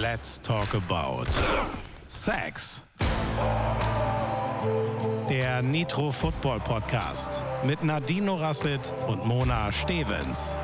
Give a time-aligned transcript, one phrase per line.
[0.00, 1.26] Let's talk about
[2.08, 2.82] Sex.
[5.28, 10.56] Der Nitro Football Podcast mit Nadine Rasset und Mona Stevens.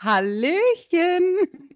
[0.00, 1.68] Hallöchen!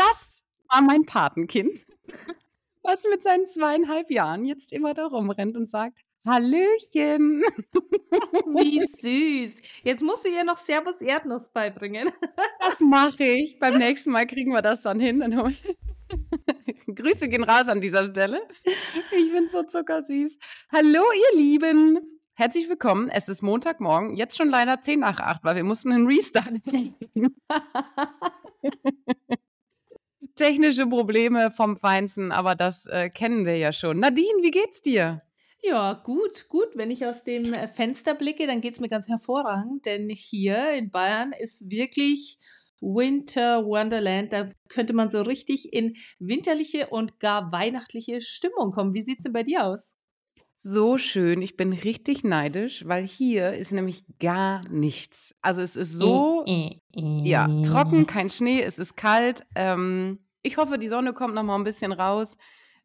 [0.00, 1.86] Das war mein Patenkind,
[2.82, 7.42] was mit seinen zweieinhalb Jahren jetzt immer da rumrennt und sagt, Hallöchen!
[8.46, 9.62] Wie süß.
[9.82, 12.10] Jetzt musst du ihr noch Servus Erdnuss beibringen.
[12.60, 13.58] Das mache ich.
[13.58, 15.20] Beim nächsten Mal kriegen wir das dann hin.
[16.94, 18.40] Grüße gehen raus an dieser Stelle.
[19.16, 20.38] Ich bin so zuckersüß.
[20.72, 21.98] Hallo, ihr Lieben!
[22.34, 23.08] Herzlich willkommen.
[23.08, 26.52] Es ist Montagmorgen, jetzt schon leider 10 nach 8, weil wir mussten einen Restart
[30.40, 34.00] Technische Probleme vom Feinsten, aber das äh, kennen wir ja schon.
[34.00, 35.20] Nadine, wie geht's dir?
[35.62, 36.68] Ja, gut, gut.
[36.76, 40.90] Wenn ich aus dem äh, Fenster blicke, dann geht's mir ganz hervorragend, denn hier in
[40.90, 42.38] Bayern ist wirklich
[42.80, 44.32] Winter Wonderland.
[44.32, 48.94] Da könnte man so richtig in winterliche und gar weihnachtliche Stimmung kommen.
[48.94, 49.98] Wie sieht's denn bei dir aus?
[50.56, 51.42] So schön.
[51.42, 55.34] Ich bin richtig neidisch, weil hier ist nämlich gar nichts.
[55.42, 56.46] Also es ist so,
[56.94, 59.44] ja, trocken, kein Schnee, es ist kalt.
[59.54, 62.36] Ähm, ich hoffe, die Sonne kommt noch mal ein bisschen raus.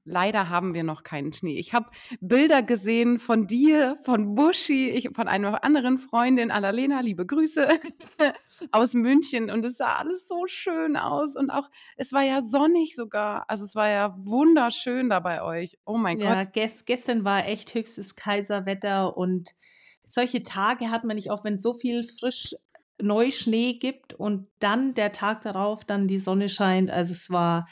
[0.08, 1.58] Leider haben wir noch keinen Schnee.
[1.58, 1.90] Ich habe
[2.22, 7.68] Bilder gesehen von dir, von Buschi, ich, von einer anderen Freundin, Annalena, liebe Grüße,
[8.72, 9.50] aus München.
[9.50, 11.36] Und es sah alles so schön aus.
[11.36, 13.46] Und auch, es war ja sonnig sogar.
[13.50, 15.80] Also es war ja wunderschön da bei euch.
[15.86, 16.56] Oh mein ja, Gott.
[16.56, 19.18] Ja, gestern war echt höchstes Kaiserwetter.
[19.18, 19.56] Und
[20.04, 22.54] solche Tage hat man nicht oft, wenn so viel frisch
[23.02, 26.90] Neuschnee gibt und dann der Tag darauf dann die Sonne scheint.
[26.92, 27.68] Also es war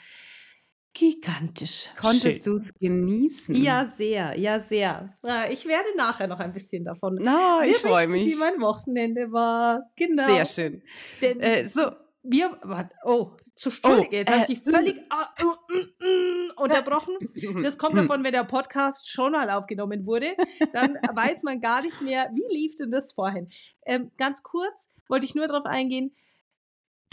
[0.96, 1.88] Gigantisch.
[2.00, 3.52] Konntest du es genießen?
[3.56, 5.12] Ja, sehr, ja, sehr.
[5.50, 7.16] Ich werde nachher noch ein bisschen davon.
[7.16, 8.26] No, ich freue mich.
[8.26, 9.90] Wie mein Wochenende war.
[9.96, 10.28] Genau.
[10.28, 10.82] Sehr schön.
[11.20, 11.90] Denn äh, so.
[12.26, 12.56] Wir,
[13.04, 17.16] oh, zu Entschuldige, oh, jetzt äh, habe ich die völlig uh, uh, uh, unterbrochen.
[17.62, 20.34] Das kommt davon, wenn der Podcast schon mal aufgenommen wurde.
[20.72, 23.48] Dann weiß man gar nicht mehr, wie lief denn das vorhin.
[23.84, 26.14] Ähm, ganz kurz wollte ich nur darauf eingehen,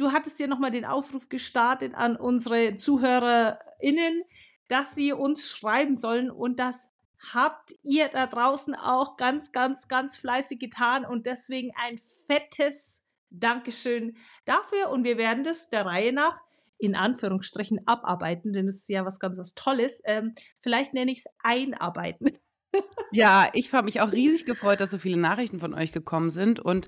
[0.01, 4.23] Du hattest ja nochmal den Aufruf gestartet an unsere ZuhörerInnen,
[4.67, 6.91] dass sie uns schreiben sollen und das
[7.33, 14.18] habt ihr da draußen auch ganz, ganz, ganz fleißig getan und deswegen ein fettes Dankeschön
[14.46, 16.40] dafür und wir werden das der Reihe nach
[16.78, 20.02] in Anführungsstrichen abarbeiten, denn das ist ja was ganz was Tolles.
[20.06, 22.30] Ähm, vielleicht nenne ich es einarbeiten.
[23.12, 26.59] ja, ich habe mich auch riesig gefreut, dass so viele Nachrichten von euch gekommen sind
[26.59, 26.88] und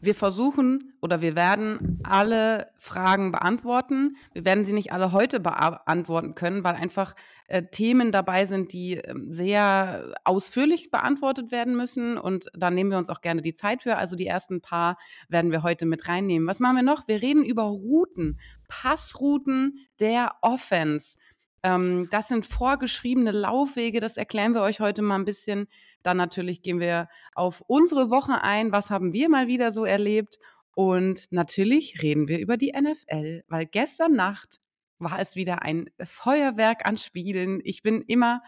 [0.00, 4.16] wir versuchen oder wir werden alle Fragen beantworten.
[4.32, 7.14] Wir werden sie nicht alle heute beantworten können, weil einfach
[7.48, 12.16] äh, Themen dabei sind, die äh, sehr ausführlich beantwortet werden müssen.
[12.18, 13.96] Und da nehmen wir uns auch gerne die Zeit für.
[13.96, 14.98] Also die ersten paar
[15.28, 16.46] werden wir heute mit reinnehmen.
[16.46, 17.08] Was machen wir noch?
[17.08, 18.38] Wir reden über Routen,
[18.68, 21.16] Passrouten der Offense.
[21.62, 25.68] Ähm, das sind vorgeschriebene Laufwege, das erklären wir euch heute mal ein bisschen.
[26.02, 28.72] Dann natürlich gehen wir auf unsere Woche ein.
[28.72, 30.38] Was haben wir mal wieder so erlebt?
[30.74, 34.60] Und natürlich reden wir über die NFL, weil gestern Nacht
[35.00, 37.60] war es wieder ein Feuerwerk an Spielen.
[37.64, 38.42] Ich bin immer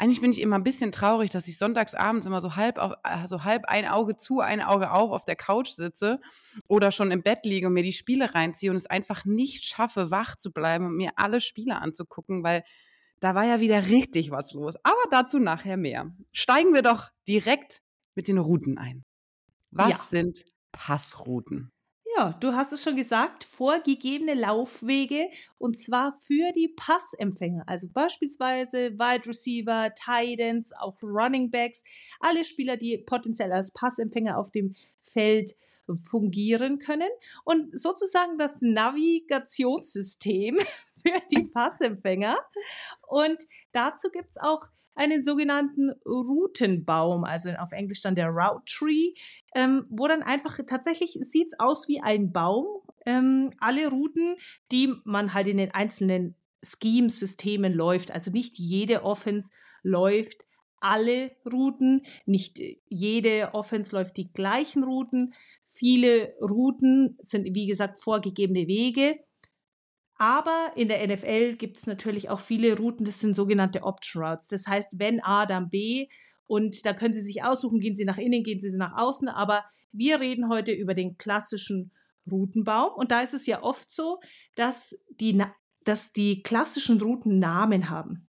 [0.00, 2.94] eigentlich bin ich immer ein bisschen traurig, dass ich sonntags abends immer so halb, auf,
[3.02, 6.22] also halb ein Auge zu, ein Auge auf auf der Couch sitze
[6.66, 10.10] oder schon im Bett liege und mir die Spiele reinziehe und es einfach nicht schaffe,
[10.10, 12.64] wach zu bleiben und mir alle Spiele anzugucken, weil
[13.20, 14.74] da war ja wieder richtig was los.
[14.84, 16.10] Aber dazu nachher mehr.
[16.32, 17.82] Steigen wir doch direkt
[18.14, 19.04] mit den Routen ein.
[19.70, 20.06] Was ja.
[20.08, 21.72] sind Passrouten?
[22.40, 29.26] Du hast es schon gesagt, vorgegebene Laufwege und zwar für die Passempfänger, also beispielsweise Wide
[29.26, 31.82] Receiver, Titans, auch Running Backs,
[32.20, 35.56] alle Spieler, die potenziell als Passempfänger auf dem Feld
[35.96, 37.08] fungieren können
[37.44, 40.58] und sozusagen das Navigationssystem
[41.02, 42.36] für die Passempfänger.
[43.08, 43.42] Und
[43.72, 44.68] dazu gibt es auch
[45.00, 49.14] einen sogenannten Routenbaum, also auf Englisch dann der Route Tree,
[49.54, 52.66] ähm, wo dann einfach tatsächlich sieht's aus wie ein Baum.
[53.06, 54.36] Ähm, alle Routen,
[54.70, 58.10] die man halt in den einzelnen Scheme-Systemen läuft.
[58.10, 59.52] Also nicht jede Offense
[59.82, 60.44] läuft
[60.80, 65.32] alle Routen, nicht jede Offense läuft die gleichen Routen.
[65.64, 69.18] Viele Routen sind, wie gesagt, vorgegebene Wege.
[70.20, 74.48] Aber in der NFL gibt es natürlich auch viele Routen, das sind sogenannte Option Routes.
[74.48, 76.08] Das heißt, wenn A, dann B.
[76.46, 79.30] Und da können Sie sich aussuchen, gehen Sie nach innen, gehen Sie nach außen.
[79.30, 81.90] Aber wir reden heute über den klassischen
[82.30, 82.92] Routenbaum.
[82.96, 84.20] Und da ist es ja oft so,
[84.56, 85.42] dass die,
[85.84, 88.28] dass die klassischen Routen Namen haben.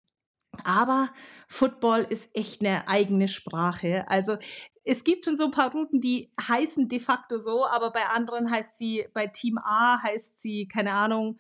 [0.64, 1.10] Aber
[1.50, 4.06] Football ist echt eine eigene Sprache.
[4.08, 4.38] Also
[4.86, 8.50] es gibt schon so ein paar Routen, die heißen de facto so, aber bei anderen
[8.50, 11.40] heißt sie, bei Team A heißt sie, keine Ahnung,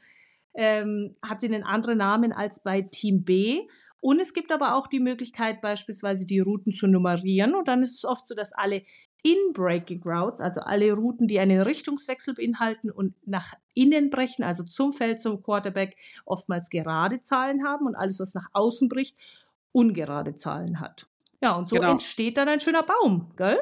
[0.54, 3.62] ähm, hat sie einen anderen Namen als bei Team B.
[4.00, 7.56] Und es gibt aber auch die Möglichkeit, beispielsweise die Routen zu nummerieren.
[7.56, 8.84] Und dann ist es oft so, dass alle
[9.24, 14.92] In-Breaking Routes, also alle Routen, die einen Richtungswechsel beinhalten und nach innen brechen, also zum
[14.92, 15.96] Feld, zum Quarterback,
[16.26, 19.16] oftmals gerade Zahlen haben und alles, was nach außen bricht,
[19.72, 21.08] ungerade Zahlen hat.
[21.42, 21.92] Ja, und so genau.
[21.92, 23.58] entsteht dann ein schöner Baum, gell?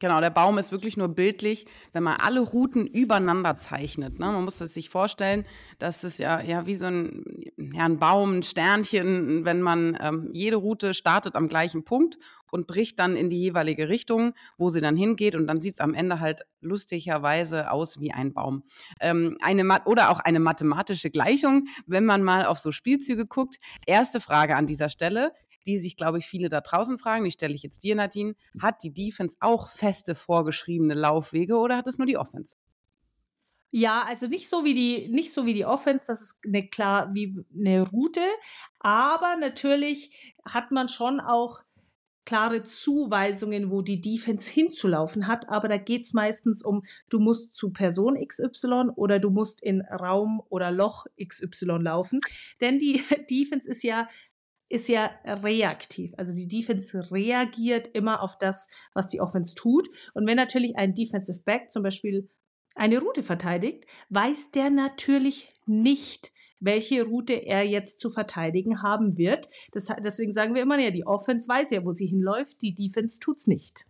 [0.00, 4.18] Genau, der Baum ist wirklich nur bildlich, wenn man alle Routen übereinander zeichnet.
[4.18, 4.26] Ne?
[4.26, 5.46] Man muss das sich vorstellen,
[5.78, 7.24] dass es ja, ja wie so ein,
[7.56, 12.18] ja, ein Baum, ein Sternchen, wenn man ähm, jede Route startet am gleichen Punkt
[12.50, 15.80] und bricht dann in die jeweilige Richtung, wo sie dann hingeht und dann sieht es
[15.80, 18.64] am Ende halt lustigerweise aus wie ein Baum.
[19.00, 23.56] Ähm, eine oder auch eine mathematische Gleichung, wenn man mal auf so Spielzüge guckt.
[23.86, 25.32] Erste Frage an dieser Stelle
[25.66, 28.82] die sich, glaube ich, viele da draußen fragen, die stelle ich jetzt dir, Nadine, hat
[28.82, 32.56] die Defense auch feste vorgeschriebene Laufwege oder hat es nur die Offense?
[33.72, 37.12] Ja, also nicht so wie die, nicht so wie die Offense, das ist eine, klar
[37.12, 38.22] wie eine Route,
[38.78, 41.62] aber natürlich hat man schon auch
[42.26, 47.54] klare Zuweisungen, wo die Defense hinzulaufen hat, aber da geht es meistens um, du musst
[47.54, 52.20] zu Person XY oder du musst in Raum oder Loch XY laufen.
[52.60, 54.08] Denn die Defense ist ja
[54.68, 56.12] ist ja reaktiv.
[56.16, 59.88] Also die Defense reagiert immer auf das, was die Offense tut.
[60.14, 62.28] Und wenn natürlich ein Defensive Back zum Beispiel
[62.74, 69.48] eine Route verteidigt, weiß der natürlich nicht, welche Route er jetzt zu verteidigen haben wird.
[69.72, 73.20] Das, deswegen sagen wir immer, ja, die Offense weiß ja, wo sie hinläuft, die Defense
[73.20, 73.86] tut's nicht.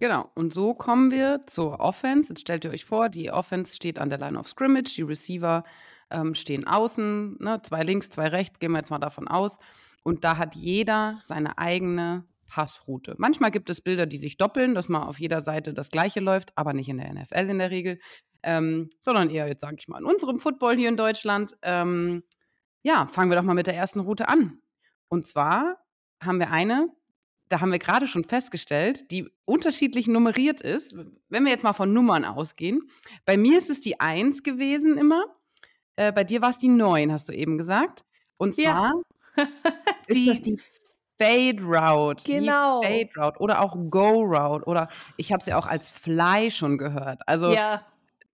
[0.00, 2.30] Genau, und so kommen wir zur Offense.
[2.30, 5.62] Jetzt stellt ihr euch vor, die Offense steht an der Line of Scrimmage, die Receiver
[6.10, 9.58] ähm, stehen außen, ne, zwei links, zwei rechts, gehen wir jetzt mal davon aus.
[10.02, 13.14] Und da hat jeder seine eigene Passroute.
[13.18, 16.56] Manchmal gibt es Bilder, die sich doppeln, dass man auf jeder Seite das gleiche läuft,
[16.56, 18.00] aber nicht in der NFL in der Regel,
[18.42, 21.56] ähm, sondern eher, jetzt sage ich mal, in unserem Football hier in Deutschland.
[21.62, 22.24] Ähm,
[22.82, 24.60] ja, fangen wir doch mal mit der ersten Route an.
[25.08, 25.78] Und zwar
[26.22, 26.88] haben wir eine,
[27.48, 30.94] da haben wir gerade schon festgestellt, die unterschiedlich nummeriert ist.
[31.28, 32.88] Wenn wir jetzt mal von Nummern ausgehen.
[33.24, 35.24] Bei mir ist es die 1 gewesen immer.
[35.96, 38.04] Äh, bei dir war es die 9, hast du eben gesagt.
[38.38, 38.92] Und zwar ja.
[40.08, 40.58] ist das die
[41.18, 42.24] Fade Route.
[42.24, 42.80] Genau.
[42.80, 46.78] Die Fade Route oder auch Go Route oder ich habe sie auch als Fly schon
[46.78, 47.20] gehört.
[47.26, 47.84] Also ja,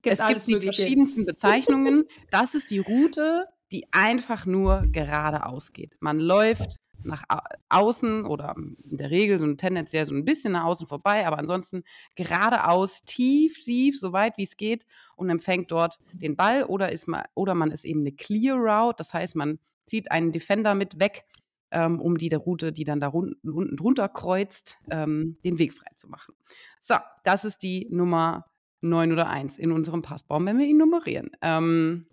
[0.04, 0.82] es gibt die Mögliche.
[0.82, 2.04] verschiedensten Bezeichnungen.
[2.30, 5.96] Das ist die Route, die einfach nur geradeaus geht.
[6.00, 7.24] Man läuft nach
[7.68, 11.84] außen oder in der Regel so tendenziell so ein bisschen nach außen vorbei, aber ansonsten
[12.14, 17.06] geradeaus, tief, tief, so weit wie es geht und empfängt dort den Ball oder ist
[17.06, 21.00] man oder man ist eben eine Clear Route, das heißt, man zieht einen Defender mit
[21.00, 21.24] weg,
[21.70, 25.72] ähm, um die der Route, die dann da unten, unten drunter kreuzt, ähm, den Weg
[25.72, 26.34] frei zu machen.
[26.78, 28.46] So, das ist die Nummer
[28.82, 31.30] 9 oder 1 in unserem Passbaum, wenn wir ihn nummerieren.
[31.42, 32.06] Ähm,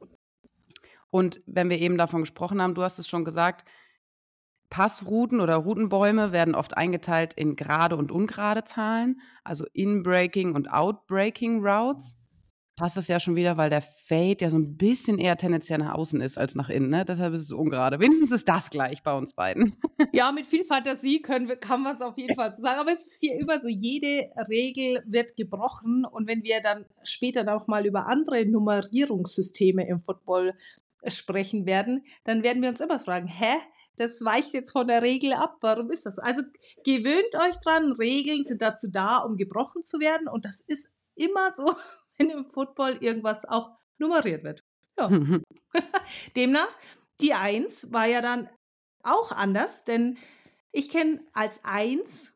[1.09, 3.67] und wenn wir eben davon gesprochen haben, du hast es schon gesagt,
[4.69, 11.63] Passrouten oder Routenbäume werden oft eingeteilt in gerade und ungerade Zahlen, also In-Breaking und Out-Breaking
[11.63, 12.17] Routes
[12.75, 15.93] passt das ja schon wieder, weil der Fade ja so ein bisschen eher tendenziell nach
[15.93, 16.89] außen ist als nach innen.
[16.89, 17.05] Ne?
[17.05, 17.99] Deshalb ist es ungerade.
[17.99, 19.75] Wenigstens ist das gleich bei uns beiden.
[20.11, 22.79] Ja, mit viel Fantasie können wir, kann man es auf jeden Fall so sagen.
[22.79, 26.05] Aber es ist hier immer so, jede Regel wird gebrochen.
[26.05, 30.53] Und wenn wir dann später noch mal über andere Nummerierungssysteme im Football
[31.07, 33.55] sprechen werden, dann werden wir uns immer fragen, hä?
[33.95, 35.57] Das weicht jetzt von der Regel ab.
[35.61, 36.19] Warum ist das?
[36.19, 36.43] Also
[36.83, 40.27] gewöhnt euch dran, Regeln sind dazu da, um gebrochen zu werden.
[40.27, 41.73] Und das ist immer so
[42.17, 44.63] wenn im Football irgendwas auch nummeriert wird.
[44.97, 45.09] Ja.
[46.35, 46.77] Demnach,
[47.19, 48.49] die Eins war ja dann
[49.03, 50.17] auch anders, denn
[50.71, 52.33] ich kenne als Eins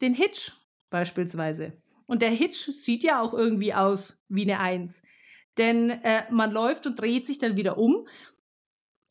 [0.00, 0.52] den Hitch
[0.90, 1.72] beispielsweise.
[2.06, 5.02] Und der Hitch sieht ja auch irgendwie aus wie eine Eins.
[5.58, 8.06] Denn äh, man läuft und dreht sich dann wieder um.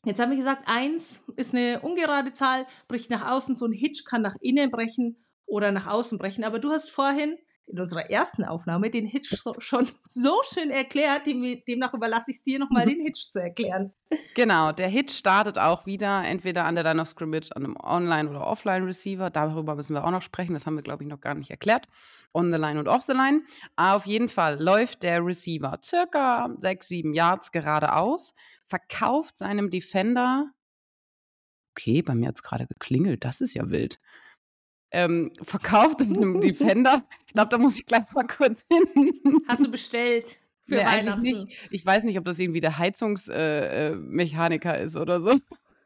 [0.05, 3.55] Jetzt haben wir gesagt, eins ist eine ungerade Zahl, bricht nach außen.
[3.55, 6.45] So ein Hitch kann nach innen brechen oder nach außen brechen.
[6.45, 11.25] Aber du hast vorhin in unserer ersten Aufnahme den Hitch schon so schön erklärt.
[11.25, 12.91] demnach überlasse ich es dir nochmal, mhm.
[12.91, 13.93] den Hitch zu erklären.
[14.35, 18.29] Genau, der Hitch startet auch wieder entweder an der Line of Scrimmage, an einem Online-
[18.29, 19.29] oder Offline-Receiver.
[19.29, 20.53] Darüber müssen wir auch noch sprechen.
[20.53, 21.87] Das haben wir, glaube ich, noch gar nicht erklärt.
[22.33, 23.41] On the line und off the line.
[23.75, 28.33] auf jeden Fall läuft der Receiver circa sechs, sieben Yards geradeaus,
[28.63, 30.51] verkauft seinem Defender.
[31.71, 33.25] Okay, bei mir hat es gerade geklingelt.
[33.25, 33.99] Das ist ja wild
[34.91, 37.03] ähm, verkauft in einem Defender.
[37.27, 39.43] Ich glaube, da muss ich gleich mal kurz hin.
[39.47, 40.39] Hast du bestellt?
[40.67, 41.21] für Nee, Weihnachten.
[41.21, 41.47] nicht.
[41.71, 45.39] Ich weiß nicht, ob das irgendwie der Heizungsmechaniker äh, Mechaniker ist oder so.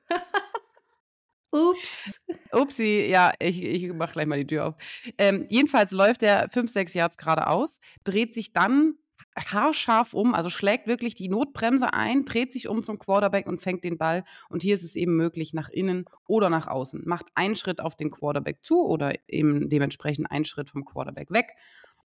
[1.52, 2.26] Ups.
[2.54, 4.76] Upsi, ja, ich, ich mach gleich mal die Tür auf.
[5.18, 8.96] Ähm, jedenfalls läuft er 5, 6 Yards geradeaus, dreht sich dann
[9.38, 13.84] haarscharf um, also schlägt wirklich die Notbremse ein, dreht sich um zum Quarterback und fängt
[13.84, 14.24] den Ball.
[14.50, 17.04] Und hier ist es eben möglich, nach innen oder nach außen.
[17.06, 21.56] Macht einen Schritt auf den Quarterback zu oder eben dementsprechend einen Schritt vom Quarterback weg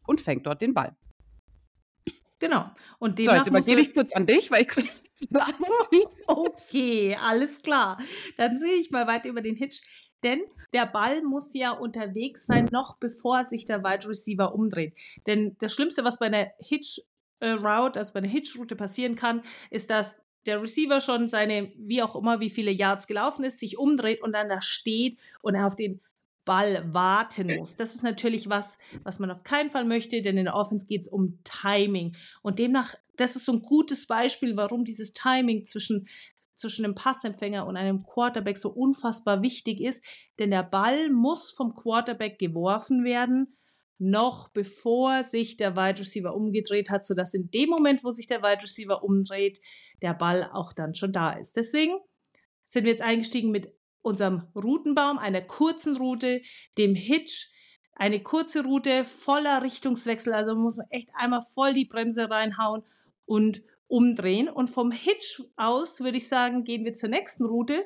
[0.05, 0.95] und fängt dort den Ball.
[2.39, 2.69] Genau.
[2.99, 4.67] Und So, jetzt übergebe ich kurz an dich, weil ich
[6.27, 7.97] Okay, alles klar.
[8.37, 9.81] Dann rede ich mal weiter über den Hitch.
[10.23, 10.41] Denn
[10.73, 14.95] der Ball muss ja unterwegs sein, noch bevor sich der Wide Receiver umdreht.
[15.27, 16.99] Denn das Schlimmste, was bei einer Hitch
[17.45, 22.01] äh, Route, also bei einer Hitch-Route passieren kann, ist, dass der Receiver schon seine, wie
[22.01, 25.65] auch immer, wie viele Yards gelaufen ist, sich umdreht und dann da steht und er
[25.65, 26.01] auf den
[26.45, 27.75] Ball warten muss.
[27.75, 31.01] Das ist natürlich was, was man auf keinen Fall möchte, denn in der Offense geht
[31.01, 32.15] es um Timing.
[32.43, 36.07] Und demnach, das ist so ein gutes Beispiel, warum dieses Timing zwischen,
[36.53, 40.05] zwischen einem Passempfänger und einem Quarterback so unfassbar wichtig ist.
[40.37, 43.57] Denn der Ball muss vom Quarterback geworfen werden,
[43.97, 48.41] noch bevor sich der Wide Receiver umgedreht hat, sodass in dem Moment, wo sich der
[48.41, 49.59] Wide Receiver umdreht,
[50.01, 51.55] der Ball auch dann schon da ist.
[51.55, 51.97] Deswegen
[52.65, 53.71] sind wir jetzt eingestiegen mit
[54.01, 56.41] unserem Routenbaum, einer kurzen Route,
[56.77, 57.51] dem Hitch,
[57.93, 62.83] eine kurze Route voller Richtungswechsel, also muss man echt einmal voll die Bremse reinhauen
[63.25, 64.49] und umdrehen.
[64.49, 67.85] Und vom Hitch aus würde ich sagen, gehen wir zur nächsten Route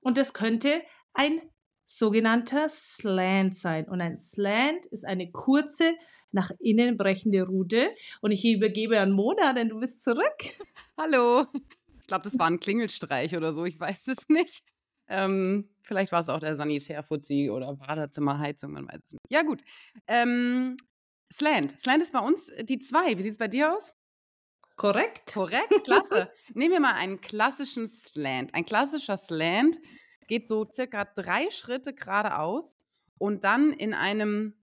[0.00, 0.82] und das könnte
[1.14, 1.40] ein
[1.86, 3.88] sogenannter Slant sein.
[3.88, 5.94] Und ein Slant ist eine kurze,
[6.32, 7.94] nach innen brechende Route.
[8.20, 10.36] Und ich übergebe an Mona, denn du bist zurück.
[10.98, 11.46] Hallo.
[12.00, 14.62] Ich glaube, das war ein Klingelstreich oder so, ich weiß es nicht.
[15.08, 19.30] Ähm, vielleicht war es auch der Sanitärfuzzi oder Badezimmerheizung, man weiß es nicht.
[19.30, 19.62] Ja, gut.
[20.06, 20.76] Ähm,
[21.32, 21.80] Slant.
[21.80, 23.16] Slant ist bei uns die zwei.
[23.16, 23.92] Wie sieht es bei dir aus?
[24.76, 25.32] Korrekt.
[25.32, 26.30] Korrekt, klasse.
[26.54, 28.54] Nehmen wir mal einen klassischen Slant.
[28.54, 29.78] Ein klassischer Slant
[30.26, 32.76] geht so circa drei Schritte geradeaus
[33.18, 34.54] und dann in einem,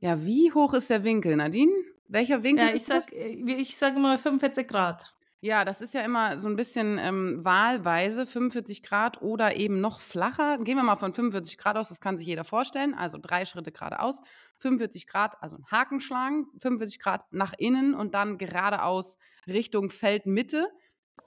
[0.00, 1.72] ja, wie hoch ist der Winkel, Nadine?
[2.08, 2.68] Welcher Winkel?
[2.68, 5.14] Ja, ich sag, äh, ich sage mal 45 Grad.
[5.40, 10.00] Ja, das ist ja immer so ein bisschen ähm, wahlweise 45 Grad oder eben noch
[10.00, 10.58] flacher.
[10.58, 12.92] Gehen wir mal von 45 Grad aus, das kann sich jeder vorstellen.
[12.94, 14.20] Also drei Schritte geradeaus,
[14.56, 20.66] 45 Grad, also einen Haken schlagen, 45 Grad nach innen und dann geradeaus Richtung Feldmitte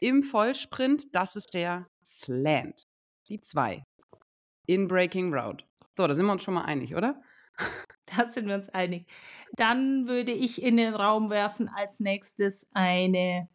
[0.02, 1.16] im Vollsprint.
[1.16, 2.91] Das ist der Slant.
[3.32, 3.86] Die zwei.
[4.66, 5.64] In Breaking Route.
[5.98, 7.22] So, da sind wir uns schon mal einig, oder?
[8.18, 9.08] Da sind wir uns einig.
[9.54, 13.48] Dann würde ich in den Raum werfen als nächstes eine.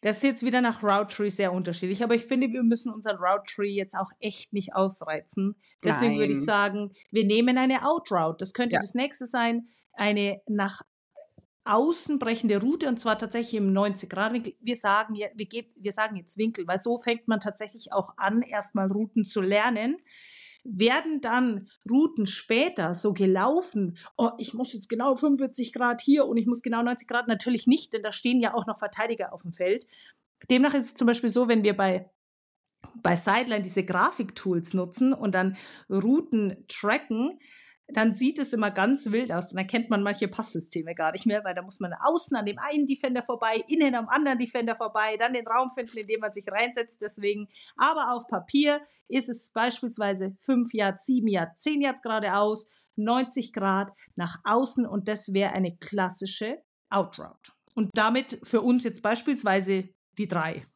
[0.00, 3.18] Das ist jetzt wieder nach Route Tree sehr unterschiedlich, aber ich finde, wir müssen unseren
[3.18, 5.54] Route Tree jetzt auch echt nicht ausreizen.
[5.84, 6.44] Deswegen würde ich Nein.
[6.44, 8.38] sagen, wir nehmen eine Out Route.
[8.40, 8.80] Das könnte Ja.
[8.80, 10.82] das nächste sein, eine nach
[11.64, 14.54] außen brechende Route und zwar tatsächlich im 90 Grad Winkel.
[14.60, 18.42] Wir sagen, je- wir, wir sagen jetzt Winkel, weil so fängt man tatsächlich auch an,
[18.42, 19.96] erstmal Routen zu lernen.
[20.64, 26.36] Werden dann Routen später so gelaufen, oh, ich muss jetzt genau 45 Grad hier und
[26.36, 29.42] ich muss genau 90 Grad, natürlich nicht, denn da stehen ja auch noch Verteidiger auf
[29.42, 29.86] dem Feld.
[30.50, 32.10] Demnach ist es zum Beispiel so, wenn wir bei
[33.00, 35.56] bei Sideline diese Grafiktools nutzen und dann
[35.88, 37.38] Routen tracken,
[37.92, 39.50] dann sieht es immer ganz wild aus.
[39.50, 42.58] Dann erkennt man manche Passsysteme gar nicht mehr, weil da muss man außen an dem
[42.58, 46.32] einen Defender vorbei, innen am anderen Defender vorbei, dann den Raum finden, in dem man
[46.32, 47.00] sich reinsetzt.
[47.00, 53.52] Deswegen, aber auf Papier ist es beispielsweise 5 Yards, 7 Yards, 10 Yards geradeaus, 90
[53.52, 57.52] Grad nach außen und das wäre eine klassische Outroute.
[57.74, 60.66] Und damit für uns jetzt beispielsweise die drei.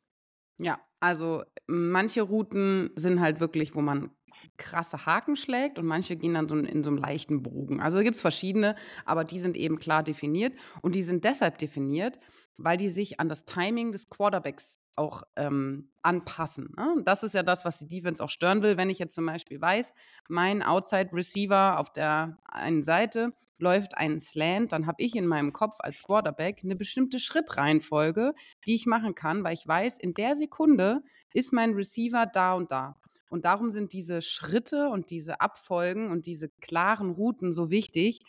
[0.58, 4.10] Ja, also manche Routen sind halt wirklich, wo man
[4.56, 7.80] krasse Haken schlägt und manche gehen dann so in so einem leichten Bogen.
[7.80, 12.18] Also gibt es verschiedene, aber die sind eben klar definiert und die sind deshalb definiert,
[12.56, 16.74] weil die sich an das Timing des Quarterbacks auch ähm, anpassen.
[16.76, 17.02] Ne?
[17.04, 18.76] Das ist ja das, was die Defense auch stören will.
[18.76, 19.92] Wenn ich jetzt zum Beispiel weiß,
[20.28, 25.52] mein Outside Receiver auf der einen Seite läuft einen Slant, dann habe ich in meinem
[25.52, 28.32] Kopf als Quarterback eine bestimmte Schrittreihenfolge,
[28.66, 32.70] die ich machen kann, weil ich weiß, in der Sekunde ist mein Receiver da und
[32.70, 32.96] da.
[33.28, 38.20] Und darum sind diese Schritte und diese Abfolgen und diese klaren Routen so wichtig,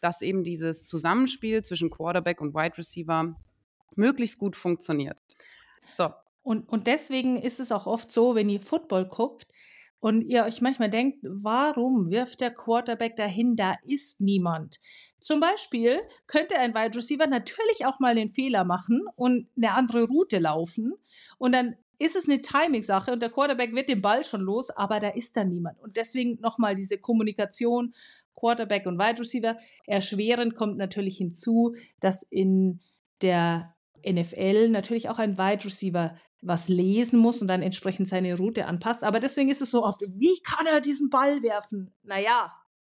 [0.00, 3.34] dass eben dieses Zusammenspiel zwischen Quarterback und Wide Receiver
[3.96, 5.20] möglichst gut funktioniert.
[5.96, 6.10] So,
[6.42, 9.46] Und, und deswegen ist es auch oft so, wenn ihr Football guckt
[10.00, 14.78] und ihr euch manchmal denkt, warum wirft der Quarterback dahin, da ist niemand.
[15.18, 20.04] Zum Beispiel könnte ein Wide Receiver natürlich auch mal den Fehler machen und eine andere
[20.04, 20.92] Route laufen
[21.38, 25.00] und dann ist es eine Timing-Sache und der Quarterback wird den Ball schon los, aber
[25.00, 25.80] da ist dann niemand.
[25.80, 27.94] Und deswegen nochmal diese Kommunikation
[28.34, 29.56] Quarterback und Wide Receiver.
[29.86, 32.80] Erschwerend kommt natürlich hinzu, dass in
[33.22, 33.74] der
[34.06, 39.02] NFL natürlich auch ein Wide Receiver was lesen muss und dann entsprechend seine Route anpasst.
[39.02, 41.94] Aber deswegen ist es so oft, wie kann er diesen Ball werfen?
[42.02, 42.52] Naja,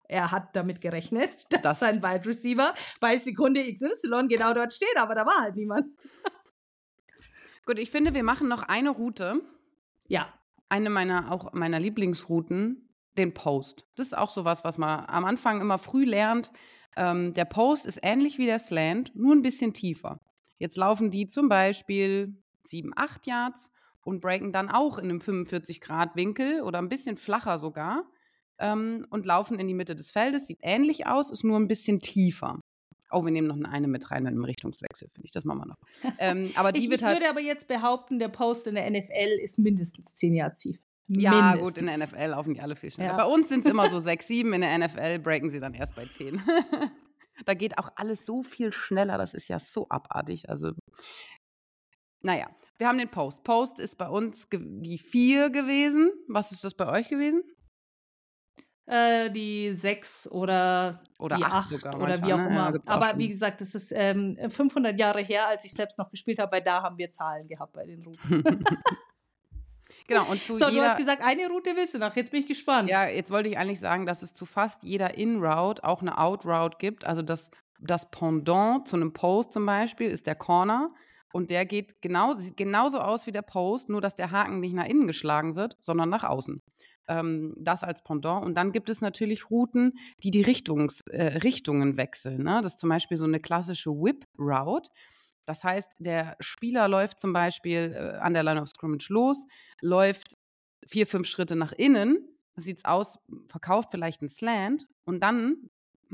[0.07, 4.97] er hat damit gerechnet, dass das sein Wide Receiver bei Sekunde XY genau dort steht,
[4.97, 5.87] aber da war halt niemand.
[7.69, 9.43] Gut, ich finde, wir machen noch eine Route.
[10.07, 10.33] Ja.
[10.71, 13.87] Eine meiner auch meiner Lieblingsrouten, den Post.
[13.95, 16.51] Das ist auch sowas, was man am Anfang immer früh lernt.
[16.97, 20.19] Ähm, der Post ist ähnlich wie der Slant, nur ein bisschen tiefer.
[20.57, 23.71] Jetzt laufen die zum Beispiel 7, 8 Yards
[24.01, 28.05] und breaken dann auch in einem 45-Grad-Winkel oder ein bisschen flacher sogar
[28.59, 30.47] ähm, und laufen in die Mitte des Feldes.
[30.47, 32.61] Sieht ähnlich aus, ist nur ein bisschen tiefer.
[33.11, 35.31] Oh, wir nehmen noch eine mit rein mit einem Richtungswechsel, finde ich.
[35.33, 35.77] Das machen wir noch.
[36.19, 38.91] Ähm, aber die ich, wird ich halt würde aber jetzt behaupten, der Post in der
[38.91, 40.79] NFL ist mindestens 10 Jahre tief.
[41.09, 41.63] Ja, mindestens.
[41.63, 43.13] gut, in der NFL laufen die alle viel schneller.
[43.13, 43.17] Ja.
[43.17, 45.95] Bei uns sind es immer so 6, 7, in der NFL breaken sie dann erst
[45.95, 46.43] bei 10.
[47.47, 50.49] da geht auch alles so viel schneller, das ist ja so abartig.
[50.51, 50.73] Also,
[52.21, 52.49] naja,
[52.79, 53.45] wir haben den Post.
[53.45, 56.11] Post ist bei uns die 4 gewesen.
[56.29, 57.43] Was ist das bei euch gewesen?
[58.91, 62.47] Äh, die sechs oder, oder die acht, acht oder wie auch ne?
[62.47, 62.73] immer.
[62.73, 66.39] Ja, Aber wie gesagt, das ist ähm, 500 Jahre her, als ich selbst noch gespielt
[66.39, 68.65] habe, weil da haben wir Zahlen gehabt bei den Routen.
[70.09, 72.17] genau, und zu so, jeder, du hast gesagt, eine Route willst du noch.
[72.17, 72.89] Jetzt bin ich gespannt.
[72.89, 76.79] Ja, jetzt wollte ich eigentlich sagen, dass es zu fast jeder In-Route auch eine Out-Route
[76.79, 77.07] gibt.
[77.07, 80.89] Also das, das Pendant zu einem Post zum Beispiel ist der Corner.
[81.31, 84.73] Und der geht genau, sieht genauso aus wie der Post, nur dass der Haken nicht
[84.73, 86.63] nach innen geschlagen wird, sondern nach außen
[87.09, 88.45] ähm, das als Pendant.
[88.45, 92.43] Und dann gibt es natürlich Routen, die die Richtungs, äh, Richtungen wechseln.
[92.43, 92.61] Ne?
[92.63, 94.91] Das ist zum Beispiel so eine klassische Whip-Route.
[95.45, 99.47] Das heißt, der Spieler läuft zum Beispiel äh, an der Line of Scrimmage los,
[99.81, 100.37] läuft
[100.87, 102.19] vier, fünf Schritte nach innen,
[102.57, 105.71] sieht es aus, verkauft vielleicht einen Slant und dann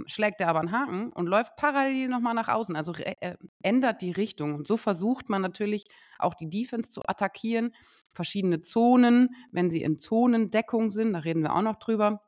[0.07, 4.13] schlägt er aber einen Haken und läuft parallel nochmal nach außen, also äh, ändert die
[4.13, 4.55] Richtung.
[4.55, 5.85] Und so versucht man natürlich
[6.19, 7.75] auch die Defense zu attackieren,
[8.13, 12.21] verschiedene Zonen, wenn sie in Zonendeckung sind, da reden wir auch noch drüber,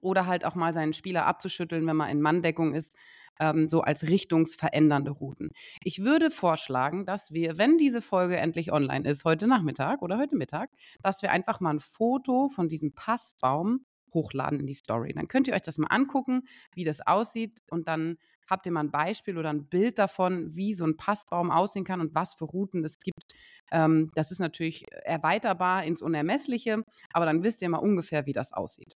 [0.00, 2.96] oder halt auch mal seinen Spieler abzuschütteln, wenn man in Manndeckung ist,
[3.40, 5.50] ähm, so als richtungsverändernde Routen.
[5.82, 10.36] Ich würde vorschlagen, dass wir, wenn diese Folge endlich online ist, heute Nachmittag oder heute
[10.36, 10.70] Mittag,
[11.02, 13.84] dass wir einfach mal ein Foto von diesem Passbaum
[14.14, 15.12] hochladen in die Story.
[15.12, 16.42] Dann könnt ihr euch das mal angucken,
[16.74, 18.16] wie das aussieht und dann
[18.48, 22.00] habt ihr mal ein Beispiel oder ein Bild davon, wie so ein Passbaum aussehen kann
[22.00, 23.34] und was für Routen es gibt.
[23.72, 28.52] Ähm, das ist natürlich erweiterbar ins Unermessliche, aber dann wisst ihr mal ungefähr, wie das
[28.52, 28.96] aussieht.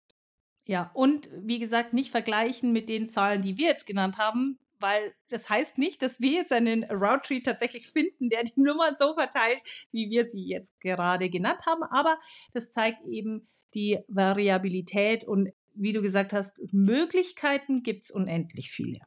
[0.65, 5.13] Ja, und wie gesagt, nicht vergleichen mit den Zahlen, die wir jetzt genannt haben, weil
[5.29, 9.13] das heißt nicht, dass wir jetzt einen Route Tree tatsächlich finden, der die Nummern so
[9.15, 12.19] verteilt, wie wir sie jetzt gerade genannt haben, aber
[12.53, 18.99] das zeigt eben, die Variabilität und wie du gesagt hast, Möglichkeiten gibt es unendlich viele.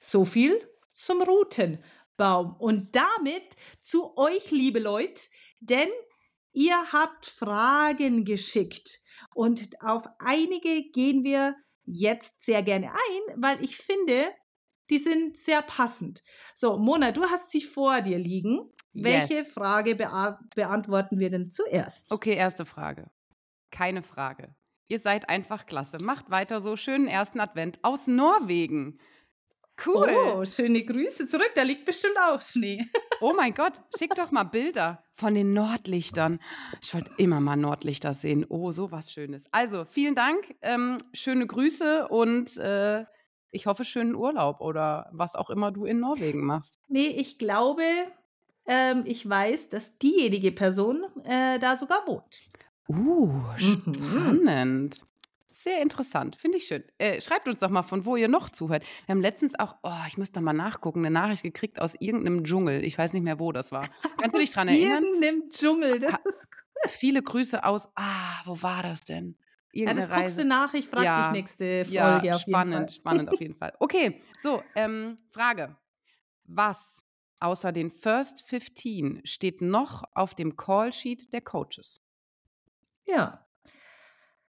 [0.00, 0.60] So viel
[0.90, 2.56] zum Routenbaum.
[2.58, 3.44] Und damit
[3.80, 5.22] zu euch, liebe Leute,
[5.60, 5.88] denn
[6.52, 8.98] ihr habt Fragen geschickt.
[9.36, 14.26] Und auf einige gehen wir jetzt sehr gerne ein, weil ich finde,
[14.90, 16.24] die sind sehr passend.
[16.56, 18.72] So, Mona, du hast sie vor dir liegen.
[18.92, 19.52] Welche yes.
[19.52, 22.10] Frage beantworten wir denn zuerst?
[22.10, 23.08] Okay, erste Frage.
[23.72, 24.54] Keine Frage.
[24.86, 25.96] Ihr seid einfach klasse.
[26.00, 26.76] Macht weiter so.
[26.76, 29.00] Schönen ersten Advent aus Norwegen.
[29.84, 30.10] Cool.
[30.14, 31.50] Oh, schöne Grüße zurück.
[31.56, 32.86] Da liegt bestimmt auch Schnee.
[33.20, 36.40] oh mein Gott, schick doch mal Bilder von den Nordlichtern.
[36.82, 38.44] Ich wollte immer mal Nordlichter sehen.
[38.48, 39.44] Oh, so was Schönes.
[39.50, 40.54] Also, vielen Dank.
[40.60, 43.04] Ähm, schöne Grüße und äh,
[43.50, 46.80] ich hoffe, schönen Urlaub oder was auch immer du in Norwegen machst.
[46.88, 47.82] Nee, ich glaube,
[48.66, 52.40] ähm, ich weiß, dass diejenige Person äh, da sogar wohnt.
[52.88, 53.58] Uh, mhm.
[53.58, 55.00] spannend.
[55.62, 56.82] Sehr interessant, finde ich schön.
[56.98, 58.84] Äh, schreibt uns doch mal, von wo ihr noch zuhört.
[59.06, 62.42] Wir haben letztens auch, oh, ich muss da mal nachgucken, eine Nachricht gekriegt aus irgendeinem
[62.42, 62.84] Dschungel.
[62.84, 63.86] Ich weiß nicht mehr, wo das war.
[64.20, 65.04] Kannst du dich dran erinnern?
[65.04, 66.90] Irgendeinem Dschungel, das ist cool.
[66.90, 69.36] Viele Grüße aus, ah, wo war das denn?
[69.72, 72.26] Irgendeine ja, das guckst du nach, ich frage ja, dich nächste Folge.
[72.26, 73.72] Ja, spannend, spannend auf jeden Fall.
[73.78, 75.76] Okay, so, ähm, Frage.
[76.44, 77.06] Was
[77.38, 82.01] außer den First 15 steht noch auf dem Callsheet der Coaches?
[83.06, 83.46] Ja.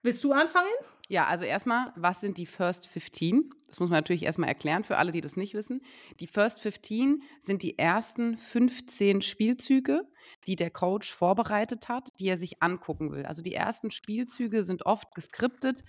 [0.02, 0.68] Willst du anfangen?
[1.09, 3.50] Ja, also erstmal, was sind die First 15?
[3.68, 5.81] Das muss man natürlich erstmal erklären für alle, die das nicht wissen.
[6.20, 10.02] Die First 15 sind die ersten 15 Spielzüge,
[10.46, 13.24] die der Coach vorbereitet hat, die er sich angucken will.
[13.26, 15.85] Also die ersten Spielzüge sind oft geskriptet,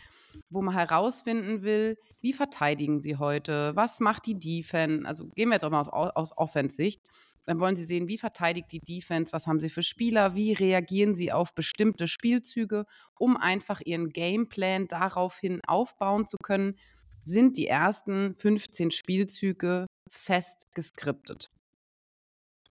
[0.49, 5.07] wo man herausfinden will, wie verteidigen sie heute, was macht die Defense.
[5.07, 7.01] Also gehen wir jetzt auch mal aus, aus Offensicht.
[7.45, 11.15] Dann wollen sie sehen, wie verteidigt die Defense, was haben sie für Spieler, wie reagieren
[11.15, 12.85] sie auf bestimmte Spielzüge,
[13.19, 16.77] um einfach ihren Gameplan daraufhin aufbauen zu können,
[17.21, 21.47] sind die ersten 15 Spielzüge fest geskriptet.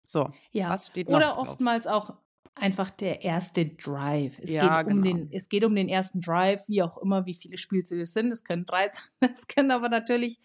[0.04, 0.76] So, Ja.
[0.76, 1.60] was steht noch Oder drauf?
[1.60, 2.18] oftmals auch
[2.56, 4.40] einfach der erste Drive.
[4.40, 5.04] Es, Ja, geht um genau.
[5.04, 8.32] den, es geht um den ersten Drive, wie auch immer, wie viele Spielzüge es sind.
[8.32, 10.40] Es können drei sein, es können aber natürlich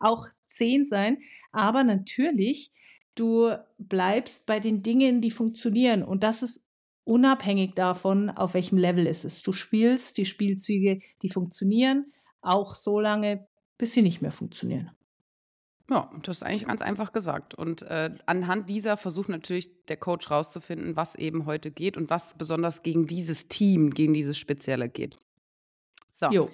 [0.00, 1.18] auch zehn sein.
[1.52, 2.72] Aber natürlich,
[3.14, 6.02] du bleibst bei den Dingen, die funktionieren.
[6.02, 6.68] Und das ist
[7.04, 9.46] unabhängig davon, auf welchem Level es ist.
[9.46, 13.46] Du spielst die Spielzüge, die funktionieren, auch so lange,
[13.78, 14.90] bis sie nicht mehr funktionieren.
[15.90, 17.54] Ja, das ist eigentlich ganz einfach gesagt.
[17.54, 22.34] Und äh, anhand dieser versucht natürlich der Coach rauszufinden, was eben heute geht und was
[22.38, 25.18] besonders gegen dieses Team, gegen dieses Spezielle geht.
[26.10, 26.50] So, Jo.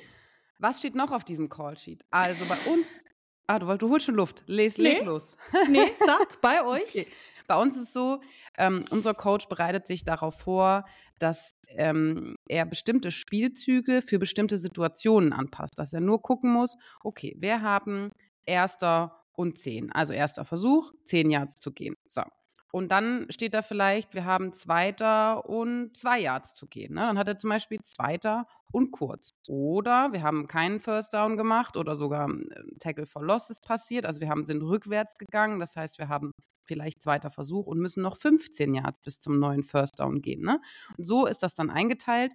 [0.59, 2.05] was steht noch auf diesem Callsheet?
[2.11, 3.05] Also bei uns.
[3.48, 4.42] Ah, du, du holst schon Luft.
[4.46, 5.04] Les, leg Nee.
[5.06, 5.34] los.
[5.68, 6.90] Nee, sag, bei euch.
[6.90, 7.06] Okay.
[7.48, 8.20] Bei uns ist es so,
[8.58, 10.84] ähm, unser Coach bereitet sich darauf vor,
[11.18, 15.78] dass ähm, er bestimmte Spielzüge für bestimmte Situationen anpasst.
[15.78, 18.11] Dass er nur gucken muss, okay, wir haben
[18.44, 19.90] erster und zehn.
[19.92, 21.96] Also erster Versuch, zehn Yards zu gehen.
[22.06, 22.22] So.
[22.70, 26.94] Und dann steht da vielleicht, wir haben zweiter und zwei Yards zu gehen.
[26.94, 27.00] Ne?
[27.00, 29.31] Dann hat er zum Beispiel zweiter und kurz.
[29.48, 34.07] Oder wir haben keinen First Down gemacht oder sogar ein Tackle for Loss ist passiert.
[34.07, 35.61] Also wir haben, sind rückwärts gegangen.
[35.61, 36.33] Das heißt, wir haben
[36.64, 40.42] vielleicht zweiter Versuch und müssen noch 15 Yards bis zum neuen First Down gehen.
[40.42, 40.61] Ne?
[40.96, 42.35] Und so ist das dann eingeteilt,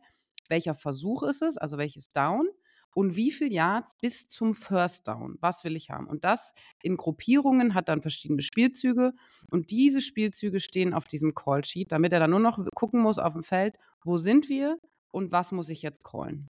[0.50, 2.48] welcher Versuch ist es, also welches Down
[2.96, 5.38] und wie viel Yards bis zum First Down.
[5.40, 6.08] Was will ich haben?
[6.08, 9.14] Und das in Gruppierungen hat dann verschiedene Spielzüge
[9.50, 13.34] und diese Spielzüge stehen auf diesem Call-Sheet, damit er dann nur noch gucken muss auf
[13.34, 14.78] dem Feld, wo sind wir
[15.14, 16.48] und was muss ich jetzt callen.